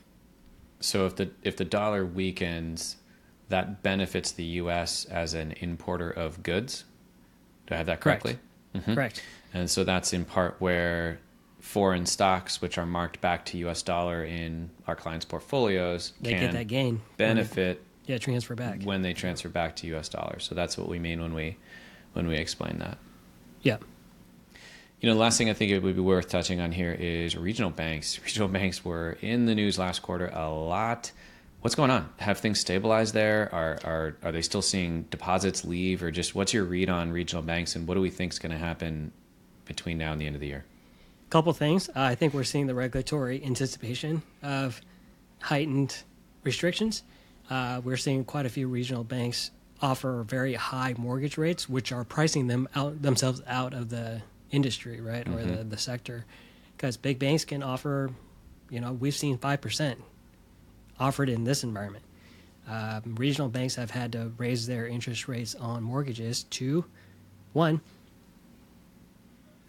so 0.82 1.06
if 1.06 1.16
the 1.16 1.30
if 1.44 1.56
the 1.56 1.66
dollar 1.66 2.06
weakens, 2.06 2.98
that 3.50 3.84
benefits 3.84 4.32
the 4.32 4.44
U.S. 4.44 5.06
as 5.06 5.34
an 5.34 5.54
importer 5.60 6.10
of 6.10 6.44
goods. 6.44 6.84
Do 7.68 7.76
I 7.76 7.78
have 7.78 7.86
that 7.86 8.02
correctly? 8.02 8.34
Correct. 8.34 8.86
Mm-hmm. 8.86 8.94
Correct. 8.96 9.24
And 9.54 9.70
so 9.70 9.84
that's 9.84 10.14
in 10.14 10.26
part 10.26 10.56
where 10.60 11.20
foreign 11.60 12.06
stocks, 12.06 12.62
which 12.62 12.78
are 12.78 12.86
marked 12.86 13.22
back 13.22 13.46
to 13.46 13.58
U.S. 13.60 13.82
dollar 13.82 14.24
in 14.24 14.70
our 14.88 14.96
clients' 14.96 15.26
portfolios, 15.26 16.14
they 16.22 16.32
get 16.32 16.54
that 16.54 16.68
gain 16.68 17.02
benefit 17.18 17.84
Yeah, 18.06 18.18
transfer 18.18 18.56
back. 18.56 18.84
when 18.84 19.02
they 19.02 19.14
transfer 19.14 19.50
back 19.50 19.76
to 19.78 19.88
U.S. 19.88 20.10
dollar. 20.10 20.40
So 20.40 20.56
that's 20.56 20.78
what 20.78 20.88
we 20.90 21.00
mean 21.00 21.22
when 21.22 21.34
we 21.34 21.58
when 22.14 22.28
we 22.28 22.36
explain 22.36 22.80
that. 22.80 22.98
Yeah. 23.62 23.78
You 25.00 25.10
know, 25.10 25.16
the 25.16 25.20
last 25.22 25.38
thing 25.38 25.50
I 25.50 25.54
think 25.54 25.72
it 25.72 25.80
would 25.82 25.96
be 25.96 26.02
worth 26.02 26.30
touching 26.30 26.60
on 26.60 26.72
here 26.72 26.92
is 26.94 27.36
regional 27.36 27.72
banks. 27.72 28.20
Regional 28.24 28.48
banks 28.48 28.86
were 28.86 29.18
in 29.22 29.46
the 29.46 29.56
news 29.56 29.80
last 29.80 30.02
quarter 30.02 30.28
a 30.28 30.50
lot. 30.50 31.12
What's 31.62 31.76
going 31.76 31.92
on? 31.92 32.10
Have 32.18 32.40
things 32.40 32.60
stabilized 32.60 33.14
there? 33.14 33.50
Are 33.54 33.78
are 33.84 34.18
are 34.24 34.32
they 34.32 34.42
still 34.42 34.62
seeing 34.64 35.04
deposits 35.04 35.64
leave, 35.64 36.02
or 36.02 36.10
just 36.12 36.34
what's 36.36 36.54
your 36.54 36.64
read 36.66 36.90
on 36.90 37.12
regional 37.12 37.44
banks, 37.44 37.76
and 37.76 37.88
what 37.88 37.96
do 37.96 38.02
we 38.02 38.10
think 38.10 38.32
is 38.34 38.40
going 38.40 38.52
to 38.52 38.58
happen 38.58 39.12
between 39.66 39.98
now 39.98 40.12
and 40.12 40.22
the 40.22 40.26
end 40.26 40.36
of 40.36 40.42
the 40.42 40.48
year? 40.48 40.66
A 41.28 41.30
couple 41.30 41.54
things. 41.54 41.90
Uh, 41.90 41.94
I 41.96 42.16
think 42.16 42.34
we're 42.34 42.44
seeing 42.44 42.68
the 42.68 42.76
regulatory 42.76 43.44
anticipation 43.44 44.22
of 44.44 44.82
heightened 45.42 46.04
restrictions. 46.44 47.04
Uh, 47.50 47.82
we're 47.84 47.98
seeing 47.98 48.24
quite 48.24 48.46
a 48.46 48.50
few 48.50 48.68
regional 48.68 49.04
banks 49.04 49.52
offer 49.82 50.24
very 50.28 50.54
high 50.54 50.94
mortgage 50.98 51.38
rates, 51.38 51.68
which 51.68 51.92
are 51.92 52.04
pricing 52.04 52.48
them 52.48 52.68
out 52.76 53.02
themselves 53.02 53.42
out 53.48 53.74
of 53.74 53.90
the 53.90 54.22
industry, 54.52 55.02
right, 55.02 55.28
or 55.28 55.44
the, 55.44 55.64
the 55.64 55.78
sector, 55.78 56.26
because 56.78 56.98
big 56.98 57.18
banks 57.18 57.46
can 57.46 57.64
offer, 57.64 58.12
you 58.70 58.80
know, 58.80 58.94
we've 58.94 59.16
seen 59.16 59.38
five 59.38 59.60
percent 59.62 60.00
offered 61.00 61.30
in 61.30 61.44
this 61.46 61.64
environment. 61.64 62.06
Um, 62.70 63.16
regional 63.18 63.50
banks 63.50 63.76
have 63.76 63.90
had 63.90 64.12
to 64.12 64.32
raise 64.38 64.68
their 64.68 64.88
interest 64.88 65.28
rates 65.28 65.56
on 65.56 65.82
mortgages 65.82 66.44
to 66.44 66.86
one 67.54 67.82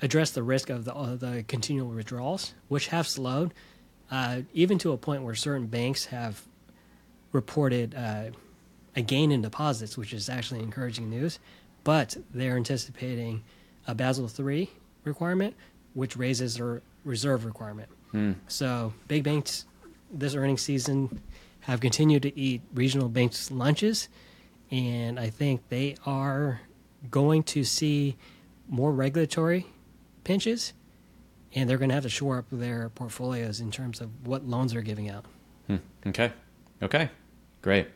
address 0.02 0.32
the 0.32 0.42
risk 0.42 0.68
of 0.68 0.84
the, 0.84 0.94
uh, 0.94 1.14
the 1.14 1.44
continual 1.46 1.88
withdrawals, 1.88 2.54
which 2.68 2.88
have 2.88 3.06
slowed, 3.06 3.54
uh, 4.10 4.40
even 4.52 4.76
to 4.78 4.92
a 4.92 4.96
point 4.96 5.22
where 5.22 5.34
certain 5.34 5.66
banks 5.66 6.06
have 6.06 6.42
reported 7.30 7.94
uh, 7.94 8.24
a 8.96 9.00
gain 9.00 9.32
in 9.32 9.40
deposits, 9.40 9.96
which 9.96 10.12
is 10.12 10.28
actually 10.28 10.60
encouraging 10.60 11.08
news. 11.08 11.38
But 11.84 12.16
they're 12.34 12.56
anticipating 12.56 13.42
a 13.86 13.94
Basel 13.94 14.30
III 14.38 14.68
requirement, 15.04 15.54
which 15.94 16.16
raises 16.16 16.56
their 16.56 16.82
reserve 17.04 17.44
requirement. 17.44 17.88
So 18.48 18.92
big 19.08 19.24
banks 19.24 19.64
this 20.12 20.34
earnings 20.34 20.60
season 20.60 21.22
have 21.60 21.80
continued 21.80 22.22
to 22.22 22.38
eat 22.38 22.60
regional 22.74 23.08
banks' 23.08 23.50
lunches, 23.50 24.08
and 24.70 25.18
I 25.18 25.30
think 25.30 25.68
they 25.70 25.96
are 26.04 26.60
going 27.10 27.42
to 27.44 27.64
see 27.64 28.16
more 28.68 28.92
regulatory 28.92 29.66
pinches, 30.24 30.72
and 31.54 31.68
they're 31.68 31.78
going 31.78 31.90
to 31.90 31.94
have 31.94 32.04
to 32.04 32.08
shore 32.08 32.38
up 32.38 32.46
their 32.50 32.88
portfolios 32.88 33.60
in 33.60 33.70
terms 33.70 34.00
of 34.00 34.26
what 34.26 34.46
loans 34.46 34.72
they're 34.72 34.82
giving 34.82 35.08
out. 35.10 35.24
Okay. 36.06 36.32
Okay. 36.82 37.10
Great. 37.62 37.88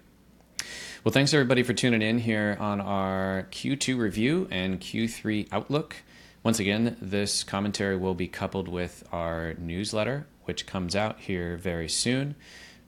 Well, 1.04 1.12
thanks 1.12 1.32
everybody 1.34 1.62
for 1.62 1.72
tuning 1.72 2.02
in 2.02 2.18
here 2.18 2.56
on 2.58 2.80
our 2.80 3.46
Q2 3.50 3.98
review 3.98 4.48
and 4.50 4.80
Q3 4.80 5.48
outlook. 5.52 5.96
Once 6.42 6.58
again, 6.60 6.96
this 7.00 7.42
commentary 7.44 7.96
will 7.96 8.14
be 8.14 8.28
coupled 8.28 8.68
with 8.68 9.02
our 9.12 9.54
newsletter, 9.54 10.26
which 10.44 10.66
comes 10.66 10.94
out 10.94 11.18
here 11.20 11.56
very 11.56 11.88
soon. 11.88 12.36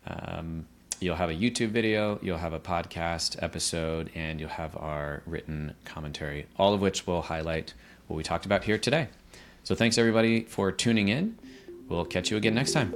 Um, 0.06 0.66
you'll 1.00 1.16
have 1.16 1.30
a 1.30 1.34
YouTube 1.34 1.70
video, 1.70 2.18
you'll 2.22 2.38
have 2.38 2.52
a 2.52 2.60
podcast 2.60 3.40
episode, 3.42 4.10
and 4.14 4.40
you'll 4.40 4.48
have 4.48 4.76
our 4.76 5.22
written 5.26 5.74
commentary, 5.84 6.46
all 6.56 6.74
of 6.74 6.80
which 6.80 7.06
will 7.06 7.22
highlight 7.22 7.74
what 8.06 8.16
we 8.16 8.22
talked 8.22 8.46
about 8.46 8.64
here 8.64 8.78
today. 8.78 9.08
So, 9.68 9.74
thanks 9.74 9.98
everybody 9.98 10.44
for 10.44 10.72
tuning 10.72 11.08
in. 11.08 11.38
We'll 11.90 12.06
catch 12.06 12.30
you 12.30 12.38
again 12.38 12.54
next 12.54 12.72
time. 12.72 12.90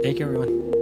Thank 0.00 0.20
you, 0.20 0.26
everyone. 0.26 0.77